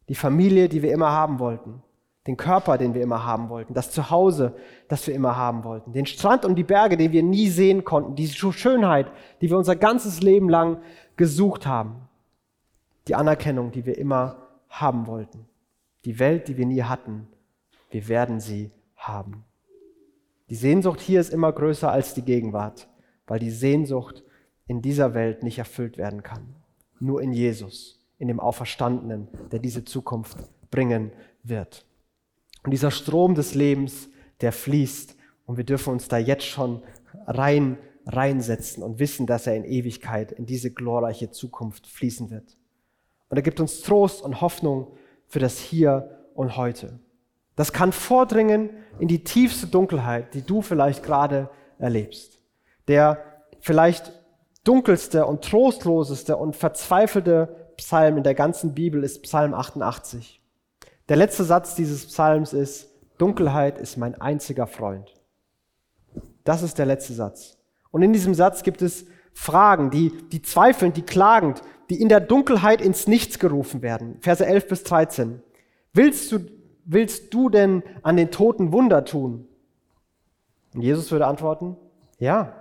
Die 0.08 0.14
Familie, 0.14 0.68
die 0.68 0.80
wir 0.80 0.92
immer 0.92 1.10
haben 1.10 1.40
wollten 1.40 1.82
den 2.26 2.36
Körper, 2.36 2.78
den 2.78 2.94
wir 2.94 3.02
immer 3.02 3.24
haben 3.24 3.48
wollten, 3.48 3.74
das 3.74 3.90
Zuhause, 3.90 4.54
das 4.86 5.04
wir 5.06 5.14
immer 5.14 5.36
haben 5.36 5.64
wollten, 5.64 5.92
den 5.92 6.06
Strand 6.06 6.44
und 6.44 6.54
die 6.54 6.62
Berge, 6.62 6.96
den 6.96 7.10
wir 7.10 7.22
nie 7.22 7.48
sehen 7.48 7.82
konnten, 7.82 8.14
die 8.14 8.28
Schönheit, 8.28 9.10
die 9.40 9.50
wir 9.50 9.58
unser 9.58 9.74
ganzes 9.74 10.22
Leben 10.22 10.48
lang 10.48 10.80
gesucht 11.16 11.66
haben, 11.66 12.08
die 13.08 13.16
Anerkennung, 13.16 13.72
die 13.72 13.86
wir 13.86 13.98
immer 13.98 14.36
haben 14.68 15.08
wollten, 15.08 15.46
die 16.04 16.20
Welt, 16.20 16.46
die 16.46 16.56
wir 16.56 16.66
nie 16.66 16.84
hatten, 16.84 17.26
wir 17.90 18.06
werden 18.06 18.38
sie 18.38 18.70
haben. 18.94 19.44
Die 20.52 20.58
Sehnsucht 20.58 21.00
hier 21.00 21.18
ist 21.18 21.32
immer 21.32 21.50
größer 21.50 21.90
als 21.90 22.12
die 22.12 22.20
Gegenwart, 22.20 22.86
weil 23.26 23.38
die 23.38 23.50
Sehnsucht 23.50 24.22
in 24.66 24.82
dieser 24.82 25.14
Welt 25.14 25.42
nicht 25.42 25.56
erfüllt 25.56 25.96
werden 25.96 26.22
kann. 26.22 26.56
Nur 27.00 27.22
in 27.22 27.32
Jesus, 27.32 28.04
in 28.18 28.28
dem 28.28 28.38
Auferstandenen, 28.38 29.28
der 29.50 29.60
diese 29.60 29.86
Zukunft 29.86 30.36
bringen 30.70 31.10
wird. 31.42 31.86
Und 32.64 32.70
dieser 32.70 32.90
Strom 32.90 33.34
des 33.34 33.54
Lebens, 33.54 34.10
der 34.42 34.52
fließt. 34.52 35.16
Und 35.46 35.56
wir 35.56 35.64
dürfen 35.64 35.90
uns 35.90 36.08
da 36.08 36.18
jetzt 36.18 36.44
schon 36.44 36.82
rein, 37.26 37.78
reinsetzen 38.04 38.82
und 38.82 38.98
wissen, 38.98 39.26
dass 39.26 39.46
er 39.46 39.56
in 39.56 39.64
Ewigkeit 39.64 40.32
in 40.32 40.44
diese 40.44 40.70
glorreiche 40.70 41.30
Zukunft 41.30 41.86
fließen 41.86 42.28
wird. 42.28 42.58
Und 43.30 43.38
er 43.38 43.42
gibt 43.42 43.58
uns 43.58 43.80
Trost 43.80 44.20
und 44.20 44.42
Hoffnung 44.42 44.88
für 45.28 45.38
das 45.38 45.58
Hier 45.58 46.26
und 46.34 46.58
Heute. 46.58 47.00
Das 47.56 47.72
kann 47.72 47.92
vordringen 47.92 48.70
in 48.98 49.08
die 49.08 49.24
tiefste 49.24 49.66
Dunkelheit, 49.66 50.34
die 50.34 50.42
du 50.42 50.62
vielleicht 50.62 51.02
gerade 51.02 51.50
erlebst. 51.78 52.40
Der 52.88 53.18
vielleicht 53.60 54.12
dunkelste 54.64 55.26
und 55.26 55.44
trostloseste 55.44 56.36
und 56.36 56.56
verzweifelte 56.56 57.72
Psalm 57.76 58.16
in 58.18 58.22
der 58.22 58.34
ganzen 58.34 58.74
Bibel 58.74 59.02
ist 59.02 59.22
Psalm 59.22 59.54
88. 59.54 60.40
Der 61.08 61.16
letzte 61.16 61.44
Satz 61.44 61.74
dieses 61.74 62.06
Psalms 62.06 62.52
ist, 62.52 62.88
Dunkelheit 63.18 63.78
ist 63.78 63.96
mein 63.96 64.20
einziger 64.20 64.66
Freund. 64.66 65.14
Das 66.44 66.62
ist 66.62 66.78
der 66.78 66.86
letzte 66.86 67.12
Satz. 67.12 67.58
Und 67.90 68.02
in 68.02 68.12
diesem 68.12 68.34
Satz 68.34 68.62
gibt 68.62 68.82
es 68.82 69.06
Fragen, 69.32 69.90
die, 69.90 70.12
die 70.28 70.42
zweifelnd, 70.42 70.96
die 70.96 71.02
klagend, 71.02 71.62
die 71.90 72.00
in 72.00 72.08
der 72.08 72.20
Dunkelheit 72.20 72.80
ins 72.80 73.06
Nichts 73.06 73.38
gerufen 73.38 73.82
werden. 73.82 74.16
Verse 74.20 74.44
11 74.44 74.68
bis 74.68 74.84
13. 74.84 75.42
Willst 75.92 76.32
du, 76.32 76.38
willst 76.84 77.32
du 77.34 77.48
denn 77.48 77.82
an 78.02 78.16
den 78.16 78.30
Toten 78.30 78.72
Wunder 78.72 79.04
tun? 79.04 79.46
Und 80.74 80.82
Jesus 80.82 81.10
würde 81.10 81.26
antworten, 81.26 81.76
ja. 82.18 82.52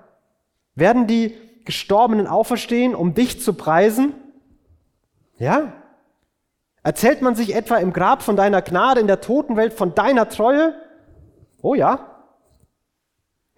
Werden 0.76 1.08
die 1.08 1.36
Gestorbenen 1.66 2.28
auferstehen, 2.28 2.96
um 2.96 3.14
dich 3.14 3.42
zu 3.42 3.54
preisen? 3.54 4.14
Ja. 5.38 5.74
Erzählt 6.84 7.22
man 7.22 7.36
sich 7.36 7.56
etwa 7.56 7.78
im 7.78 7.94
Grab 7.94 8.24
von 8.24 8.36
deiner 8.36 8.62
Gnade, 8.62 9.02
in 9.02 9.08
der 9.08 9.22
Totenwelt 9.22 9.74
von 9.74 9.94
deiner 9.94 10.30
Treue? 10.30 10.74
Oh 11.62 11.76
ja. 11.76 12.08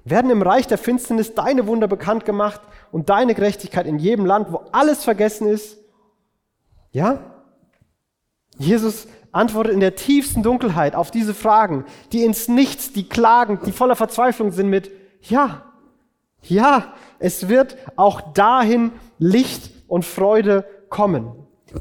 Werden 0.04 0.30
im 0.30 0.42
Reich 0.42 0.68
der 0.68 0.78
Finsternis 0.78 1.34
deine 1.34 1.66
Wunder 1.68 1.88
bekannt 1.88 2.26
gemacht 2.26 2.62
und 2.92 3.10
deine 3.10 3.34
Gerechtigkeit 3.34 3.86
in 3.88 4.00
jedem 4.00 4.26
Land, 4.26 4.52
wo 4.52 4.64
alles 4.74 5.04
vergessen 5.04 5.48
ist? 5.48 5.78
Ja? 6.92 7.20
Jesus 8.58 9.08
antwortet 9.34 9.74
in 9.74 9.80
der 9.80 9.96
tiefsten 9.96 10.44
Dunkelheit 10.44 10.96
auf 10.96 11.12
diese 11.12 11.34
Fragen, 11.34 11.86
die 12.14 12.24
ins 12.24 12.48
Nichts, 12.48 12.94
die 12.94 13.10
klagend, 13.10 13.66
die 13.66 13.72
voller 13.72 13.96
Verzweiflung 13.96 14.52
sind 14.52 14.70
mit 14.70 14.92
Ja, 15.22 15.64
ja, 16.44 16.94
es 17.20 17.50
wird 17.50 17.78
auch 17.96 18.34
dahin 18.34 18.92
Licht 19.18 19.72
und 19.88 20.06
Freude 20.06 20.66
kommen. 20.90 21.32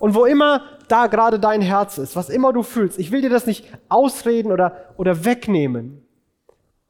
Und 0.01 0.15
wo 0.15 0.25
immer 0.25 0.63
da 0.89 1.07
gerade 1.07 1.39
dein 1.39 1.61
Herz 1.61 1.99
ist, 1.99 2.17
was 2.17 2.31
immer 2.31 2.53
du 2.53 2.63
fühlst, 2.63 2.99
ich 2.99 3.13
will 3.13 3.21
dir 3.21 3.31
das 3.31 3.47
nicht 3.47 3.67
ausreden 3.89 4.53
oder, 4.53 4.95
oder 4.97 5.25
wegnehmen, 5.25 6.07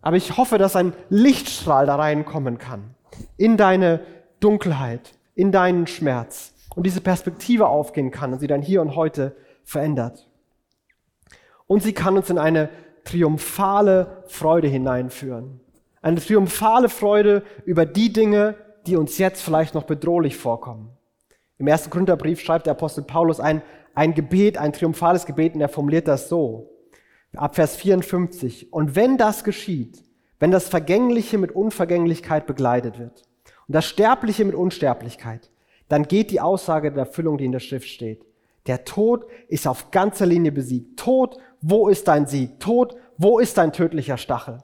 aber 0.01 0.17
ich 0.17 0.37
hoffe, 0.37 0.59
dass 0.59 0.77
ein 0.77 0.93
Lichtstrahl 1.09 1.87
da 1.87 1.97
reinkommen 1.97 2.59
kann 2.59 2.95
in 3.37 3.57
deine 3.57 4.01
Dunkelheit, 4.41 5.13
in 5.35 5.53
deinen 5.53 5.87
Schmerz 5.87 6.53
und 6.75 6.85
diese 6.85 7.01
Perspektive 7.01 7.69
aufgehen 7.69 8.11
kann 8.11 8.33
und 8.33 8.41
sie 8.41 8.47
dann 8.47 8.63
hier 8.63 8.83
und 8.83 8.97
heute 8.97 9.37
verändert. 9.65 10.29
Und 11.67 11.83
sie 11.83 11.93
kann 11.93 12.17
uns 12.17 12.31
in 12.31 12.39
eine 12.39 12.71
triumphale 13.05 14.25
Freude 14.27 14.69
hineinführen. 14.69 15.61
Eine 16.01 16.21
triumphale 16.21 16.89
Freude 16.89 17.43
über 17.65 17.87
die 17.87 18.13
Dinge, 18.13 18.57
die 18.87 18.97
uns 18.97 19.19
jetzt 19.19 19.43
vielleicht 19.43 19.75
noch 19.75 19.85
bedrohlich 19.85 20.37
vorkommen. 20.37 20.91
Im 21.59 21.69
ersten 21.69 21.91
Gründerbrief 21.91 22.41
schreibt 22.41 22.67
der 22.67 22.73
Apostel 22.73 23.05
Paulus 23.05 23.39
ein, 23.39 23.63
ein 23.95 24.15
Gebet, 24.15 24.59
ein 24.59 24.73
triumphales 24.73 25.27
Gebet, 25.27 25.55
und 25.55 25.61
er 25.61 25.69
formuliert 25.69 26.09
das 26.09 26.29
so. 26.29 26.71
Ab 27.37 27.55
Vers 27.55 27.77
54. 27.77 28.73
Und 28.73 28.97
wenn 28.97 29.17
das 29.17 29.45
geschieht, 29.45 30.03
wenn 30.41 30.51
das 30.51 30.69
Vergängliche 30.69 31.39
mit 31.39 31.53
Unvergänglichkeit 31.53 32.47
begleitet 32.47 32.99
wird 32.99 33.23
und 33.69 33.75
das 33.75 33.87
Sterbliche 33.87 34.45
mit 34.45 34.57
Unsterblichkeit, 34.57 35.51
dann 35.89 36.09
geht 36.09 36.31
die 36.31 36.41
Aussage 36.41 36.91
der 36.91 37.05
Erfüllung, 37.05 37.39
die 37.39 37.45
in 37.45 37.53
der 37.53 37.61
Schrift 37.61 37.89
steht. 37.89 38.27
Der 38.67 38.85
Tod 38.85 39.27
ist 39.49 39.67
auf 39.67 39.91
ganzer 39.91 40.27
Linie 40.27 40.51
besiegt. 40.51 40.99
Tod, 40.99 41.37
wo 41.63 41.89
ist 41.89 42.09
dein 42.09 42.27
Sieg? 42.27 42.59
Tod, 42.61 42.97
wo 43.17 43.39
ist 43.39 43.57
dein 43.57 43.73
tödlicher 43.73 44.19
Stachel? 44.19 44.59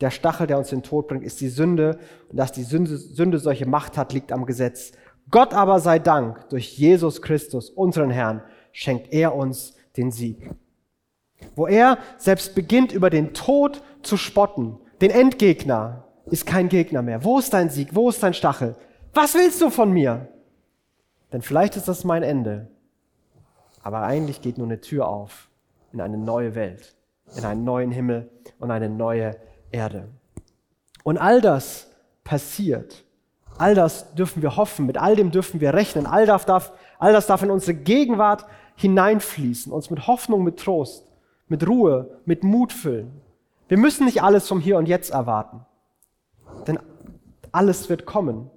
Der 0.00 0.10
Stachel, 0.10 0.46
der 0.46 0.58
uns 0.58 0.70
den 0.70 0.82
Tod 0.82 1.08
bringt, 1.08 1.24
ist 1.24 1.40
die 1.40 1.48
Sünde. 1.48 1.98
Und 2.28 2.36
dass 2.36 2.52
die 2.52 2.62
Sünde, 2.62 2.96
Sünde 2.96 3.38
solche 3.38 3.66
Macht 3.66 3.96
hat, 3.98 4.12
liegt 4.12 4.32
am 4.32 4.46
Gesetz. 4.46 4.92
Gott 5.30 5.54
aber 5.54 5.80
sei 5.80 5.98
Dank, 5.98 6.48
durch 6.50 6.78
Jesus 6.78 7.20
Christus, 7.20 7.70
unseren 7.70 8.10
Herrn, 8.10 8.42
schenkt 8.72 9.12
er 9.12 9.34
uns 9.34 9.74
den 9.96 10.10
Sieg. 10.10 10.50
Wo 11.56 11.66
er 11.66 11.98
selbst 12.16 12.54
beginnt, 12.54 12.92
über 12.92 13.10
den 13.10 13.34
Tod 13.34 13.82
zu 14.02 14.16
spotten, 14.16 14.78
den 15.00 15.10
Endgegner, 15.10 16.04
ist 16.26 16.46
kein 16.46 16.68
Gegner 16.68 17.02
mehr. 17.02 17.24
Wo 17.24 17.38
ist 17.38 17.52
dein 17.52 17.70
Sieg? 17.70 17.94
Wo 17.94 18.08
ist 18.08 18.22
dein 18.22 18.34
Stachel? 18.34 18.76
Was 19.12 19.34
willst 19.34 19.60
du 19.60 19.70
von 19.70 19.92
mir? 19.92 20.28
Denn 21.32 21.42
vielleicht 21.42 21.76
ist 21.76 21.88
das 21.88 22.04
mein 22.04 22.22
Ende. 22.22 22.68
Aber 23.82 24.02
eigentlich 24.02 24.40
geht 24.40 24.58
nur 24.58 24.66
eine 24.66 24.80
Tür 24.80 25.08
auf 25.08 25.50
in 25.94 26.00
eine 26.00 26.18
neue 26.18 26.54
Welt, 26.54 26.94
in 27.36 27.44
einen 27.44 27.64
neuen 27.64 27.90
Himmel 27.90 28.28
und 28.58 28.70
eine 28.70 28.90
neue 28.90 29.36
Erde. 29.70 30.08
Und 31.04 31.18
all 31.18 31.40
das 31.40 31.88
passiert. 32.24 33.04
All 33.56 33.76
das 33.76 34.14
dürfen 34.14 34.42
wir 34.42 34.56
hoffen, 34.56 34.86
mit 34.86 34.98
all 34.98 35.14
dem 35.14 35.30
dürfen 35.30 35.60
wir 35.60 35.72
rechnen. 35.72 36.06
All 36.06 36.26
das 36.26 36.44
darf, 36.44 36.72
all 36.98 37.12
das 37.12 37.28
darf 37.28 37.42
in 37.42 37.50
unsere 37.52 37.74
Gegenwart 37.74 38.44
hineinfließen, 38.74 39.72
uns 39.72 39.90
mit 39.90 40.08
Hoffnung, 40.08 40.42
mit 40.42 40.58
Trost, 40.58 41.06
mit 41.46 41.66
Ruhe, 41.66 42.18
mit 42.24 42.42
Mut 42.42 42.72
füllen. 42.72 43.12
Wir 43.68 43.78
müssen 43.78 44.04
nicht 44.06 44.22
alles 44.22 44.48
vom 44.48 44.60
Hier 44.60 44.76
und 44.76 44.86
Jetzt 44.86 45.10
erwarten, 45.10 45.64
denn 46.66 46.80
alles 47.52 47.88
wird 47.88 48.04
kommen. 48.04 48.50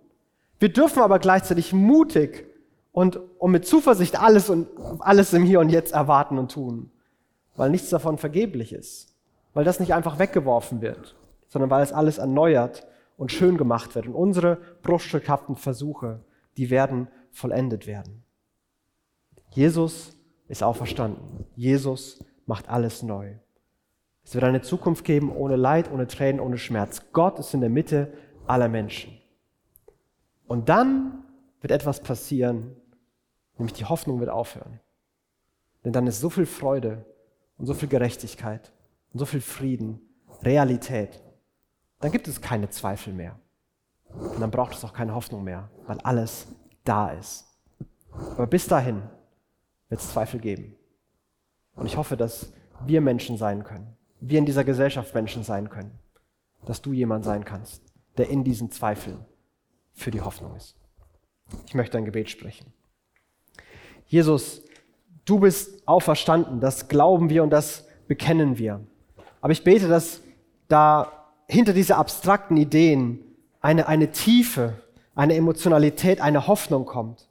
Wir 0.59 0.73
dürfen 0.73 1.03
aber 1.03 1.19
gleichzeitig 1.19 1.71
mutig 1.71 2.47
und, 2.91 3.19
und 3.37 3.51
mit 3.51 3.67
Zuversicht 3.67 4.19
alles 4.19 4.49
und 4.49 4.67
alles 4.99 5.33
im 5.33 5.43
Hier 5.43 5.59
und 5.59 5.69
Jetzt 5.69 5.93
erwarten 5.93 6.39
und 6.39 6.51
tun, 6.51 6.89
weil 7.57 7.69
nichts 7.69 7.89
davon 7.89 8.17
vergeblich 8.17 8.71
ist, 8.71 9.13
weil 9.53 9.65
das 9.65 9.81
nicht 9.81 9.93
einfach 9.93 10.19
weggeworfen 10.19 10.81
wird, 10.81 11.17
sondern 11.49 11.69
weil 11.69 11.83
es 11.83 11.91
alles 11.91 12.19
erneuert 12.19 12.87
und 13.17 13.31
schön 13.31 13.57
gemacht 13.57 13.95
wird 13.95 14.07
und 14.07 14.13
unsere 14.13 14.57
bruchstückhaften 14.83 15.55
Versuche, 15.55 16.23
die 16.55 16.69
werden 16.69 17.09
vollendet 17.31 17.87
werden. 17.87 18.23
Jesus 19.49 20.15
ist 20.47 20.63
auferstanden. 20.63 21.45
Jesus 21.55 22.23
macht 22.45 22.69
alles 22.69 23.03
neu. 23.03 23.33
Es 24.23 24.33
wird 24.33 24.43
eine 24.43 24.61
Zukunft 24.61 25.03
geben 25.03 25.31
ohne 25.35 25.55
Leid, 25.55 25.91
ohne 25.91 26.07
Tränen, 26.07 26.39
ohne 26.39 26.57
Schmerz. 26.57 27.01
Gott 27.11 27.39
ist 27.39 27.53
in 27.53 27.61
der 27.61 27.69
Mitte 27.69 28.13
aller 28.45 28.69
Menschen. 28.69 29.17
Und 30.47 30.69
dann 30.69 31.23
wird 31.61 31.71
etwas 31.71 32.01
passieren, 32.01 32.75
nämlich 33.57 33.73
die 33.73 33.85
Hoffnung 33.85 34.19
wird 34.19 34.29
aufhören. 34.29 34.79
Denn 35.83 35.93
dann 35.93 36.07
ist 36.07 36.19
so 36.19 36.29
viel 36.29 36.45
Freude 36.45 37.05
und 37.57 37.65
so 37.65 37.73
viel 37.73 37.89
Gerechtigkeit 37.89 38.71
und 39.13 39.19
so 39.19 39.25
viel 39.25 39.41
Frieden, 39.41 39.99
Realität. 40.43 41.21
Dann 41.99 42.11
gibt 42.11 42.27
es 42.27 42.41
keine 42.41 42.69
Zweifel 42.69 43.13
mehr. 43.13 43.39
Und 44.09 44.39
dann 44.39 44.51
braucht 44.51 44.73
es 44.73 44.83
auch 44.83 44.93
keine 44.93 45.13
Hoffnung 45.13 45.43
mehr, 45.43 45.69
weil 45.85 45.99
alles 46.01 46.47
da 46.83 47.09
ist. 47.09 47.45
Aber 48.11 48.47
bis 48.47 48.67
dahin 48.67 49.03
wird 49.89 50.01
es 50.01 50.11
Zweifel 50.11 50.39
geben. 50.39 50.75
Und 51.75 51.85
ich 51.85 51.97
hoffe, 51.97 52.17
dass 52.17 52.53
wir 52.85 53.01
Menschen 53.01 53.37
sein 53.37 53.63
können, 53.63 53.95
wir 54.19 54.39
in 54.39 54.45
dieser 54.45 54.63
Gesellschaft 54.63 55.13
Menschen 55.13 55.43
sein 55.43 55.69
können, 55.69 55.97
dass 56.65 56.81
du 56.81 56.93
jemand 56.93 57.25
sein 57.25 57.45
kannst, 57.45 57.83
der 58.17 58.29
in 58.29 58.43
diesen 58.43 58.71
Zweifeln 58.71 59.25
für 59.93 60.11
die 60.11 60.21
Hoffnung 60.21 60.55
ist. 60.55 60.75
Ich 61.65 61.75
möchte 61.75 61.97
ein 61.97 62.05
Gebet 62.05 62.29
sprechen. 62.29 62.73
Jesus, 64.05 64.63
du 65.27 65.39
bist 65.39 65.87
auferstanden, 65.87 66.59
das 66.59 66.87
glauben 66.87 67.29
wir 67.29 67.43
und 67.43 67.51
das 67.51 67.85
bekennen 68.07 68.57
wir. 68.57 68.81
Aber 69.41 69.51
ich 69.51 69.63
bete, 69.63 69.87
dass 69.87 70.21
da 70.67 71.11
hinter 71.47 71.73
diese 71.73 71.97
abstrakten 71.97 72.57
Ideen 72.57 73.23
eine, 73.61 73.87
eine 73.87 74.11
Tiefe, 74.11 74.81
eine 75.13 75.35
Emotionalität, 75.35 76.21
eine 76.21 76.47
Hoffnung 76.47 76.85
kommt. 76.85 77.27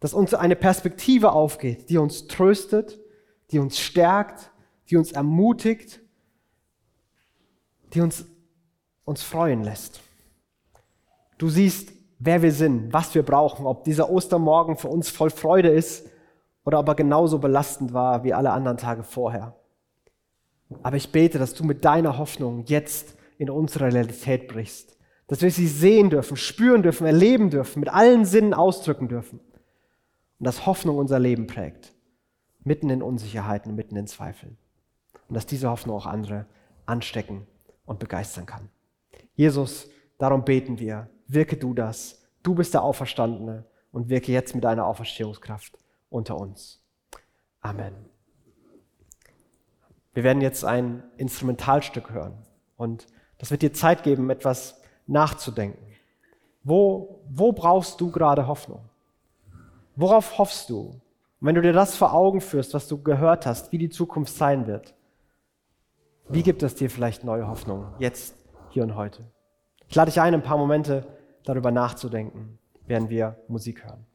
Dass 0.00 0.12
uns 0.12 0.34
eine 0.34 0.56
Perspektive 0.56 1.32
aufgeht, 1.32 1.88
die 1.88 1.98
uns 1.98 2.26
tröstet, 2.26 2.98
die 3.50 3.58
uns 3.58 3.78
stärkt, 3.78 4.50
die 4.88 4.96
uns 4.96 5.12
ermutigt, 5.12 6.00
die 7.94 8.00
uns, 8.00 8.24
uns 9.04 9.22
freuen 9.22 9.62
lässt. 9.62 10.00
Du 11.38 11.48
siehst, 11.48 11.92
wer 12.18 12.42
wir 12.42 12.52
sind, 12.52 12.92
was 12.92 13.14
wir 13.14 13.22
brauchen, 13.22 13.66
ob 13.66 13.84
dieser 13.84 14.10
Ostermorgen 14.10 14.76
für 14.76 14.88
uns 14.88 15.10
voll 15.10 15.30
Freude 15.30 15.68
ist 15.68 16.06
oder 16.64 16.78
ob 16.78 16.88
er 16.88 16.94
genauso 16.94 17.38
belastend 17.38 17.92
war 17.92 18.24
wie 18.24 18.34
alle 18.34 18.52
anderen 18.52 18.76
Tage 18.76 19.02
vorher. 19.02 19.54
Aber 20.82 20.96
ich 20.96 21.10
bete, 21.10 21.38
dass 21.38 21.54
du 21.54 21.64
mit 21.64 21.84
deiner 21.84 22.18
Hoffnung 22.18 22.64
jetzt 22.66 23.16
in 23.38 23.50
unsere 23.50 23.92
Realität 23.92 24.48
brichst, 24.48 24.96
dass 25.26 25.42
wir 25.42 25.50
sie 25.50 25.66
sehen 25.66 26.10
dürfen, 26.10 26.36
spüren 26.36 26.82
dürfen, 26.82 27.06
erleben 27.06 27.50
dürfen, 27.50 27.80
mit 27.80 27.88
allen 27.88 28.24
Sinnen 28.24 28.54
ausdrücken 28.54 29.08
dürfen 29.08 29.40
und 29.40 30.46
dass 30.46 30.66
Hoffnung 30.66 30.98
unser 30.98 31.18
Leben 31.18 31.46
prägt, 31.46 31.92
mitten 32.62 32.90
in 32.90 33.02
Unsicherheiten, 33.02 33.74
mitten 33.74 33.96
in 33.96 34.06
Zweifeln 34.06 34.58
und 35.28 35.34
dass 35.34 35.46
diese 35.46 35.70
Hoffnung 35.70 35.96
auch 35.96 36.06
andere 36.06 36.46
anstecken 36.86 37.46
und 37.84 37.98
begeistern 37.98 38.46
kann. 38.46 38.68
Jesus, 39.34 39.88
darum 40.18 40.44
beten 40.44 40.78
wir, 40.78 41.08
wirke 41.26 41.56
du 41.56 41.74
das. 41.74 42.22
Du 42.42 42.54
bist 42.54 42.74
der 42.74 42.82
Auferstandene 42.82 43.64
und 43.92 44.08
wirke 44.08 44.32
jetzt 44.32 44.54
mit 44.54 44.64
deiner 44.64 44.86
Auferstehungskraft 44.86 45.79
unter 46.10 46.36
uns. 46.36 46.82
Amen. 47.60 47.94
Wir 50.12 50.24
werden 50.24 50.42
jetzt 50.42 50.64
ein 50.64 51.02
Instrumentalstück 51.16 52.10
hören 52.10 52.34
und 52.76 53.06
das 53.38 53.50
wird 53.50 53.62
dir 53.62 53.72
Zeit 53.72 54.02
geben, 54.02 54.28
etwas 54.28 54.82
nachzudenken. 55.06 55.82
Wo, 56.62 57.22
wo 57.30 57.52
brauchst 57.52 58.00
du 58.00 58.10
gerade 58.10 58.46
Hoffnung? 58.46 58.84
Worauf 59.96 60.38
hoffst 60.38 60.68
du? 60.68 61.00
Und 61.40 61.46
wenn 61.46 61.54
du 61.54 61.62
dir 61.62 61.72
das 61.72 61.96
vor 61.96 62.12
Augen 62.12 62.40
führst, 62.40 62.74
was 62.74 62.86
du 62.86 63.02
gehört 63.02 63.46
hast, 63.46 63.72
wie 63.72 63.78
die 63.78 63.88
Zukunft 63.88 64.34
sein 64.34 64.66
wird, 64.66 64.94
wie 66.28 66.42
gibt 66.42 66.62
es 66.62 66.74
dir 66.74 66.90
vielleicht 66.90 67.24
neue 67.24 67.48
Hoffnung, 67.48 67.86
jetzt, 67.98 68.36
hier 68.68 68.82
und 68.82 68.94
heute? 68.94 69.24
Ich 69.88 69.94
lade 69.96 70.10
dich 70.10 70.20
ein, 70.20 70.34
ein 70.34 70.42
paar 70.42 70.58
Momente 70.58 71.06
darüber 71.44 71.70
nachzudenken, 71.70 72.58
während 72.86 73.10
wir 73.10 73.36
Musik 73.48 73.84
hören. 73.84 74.06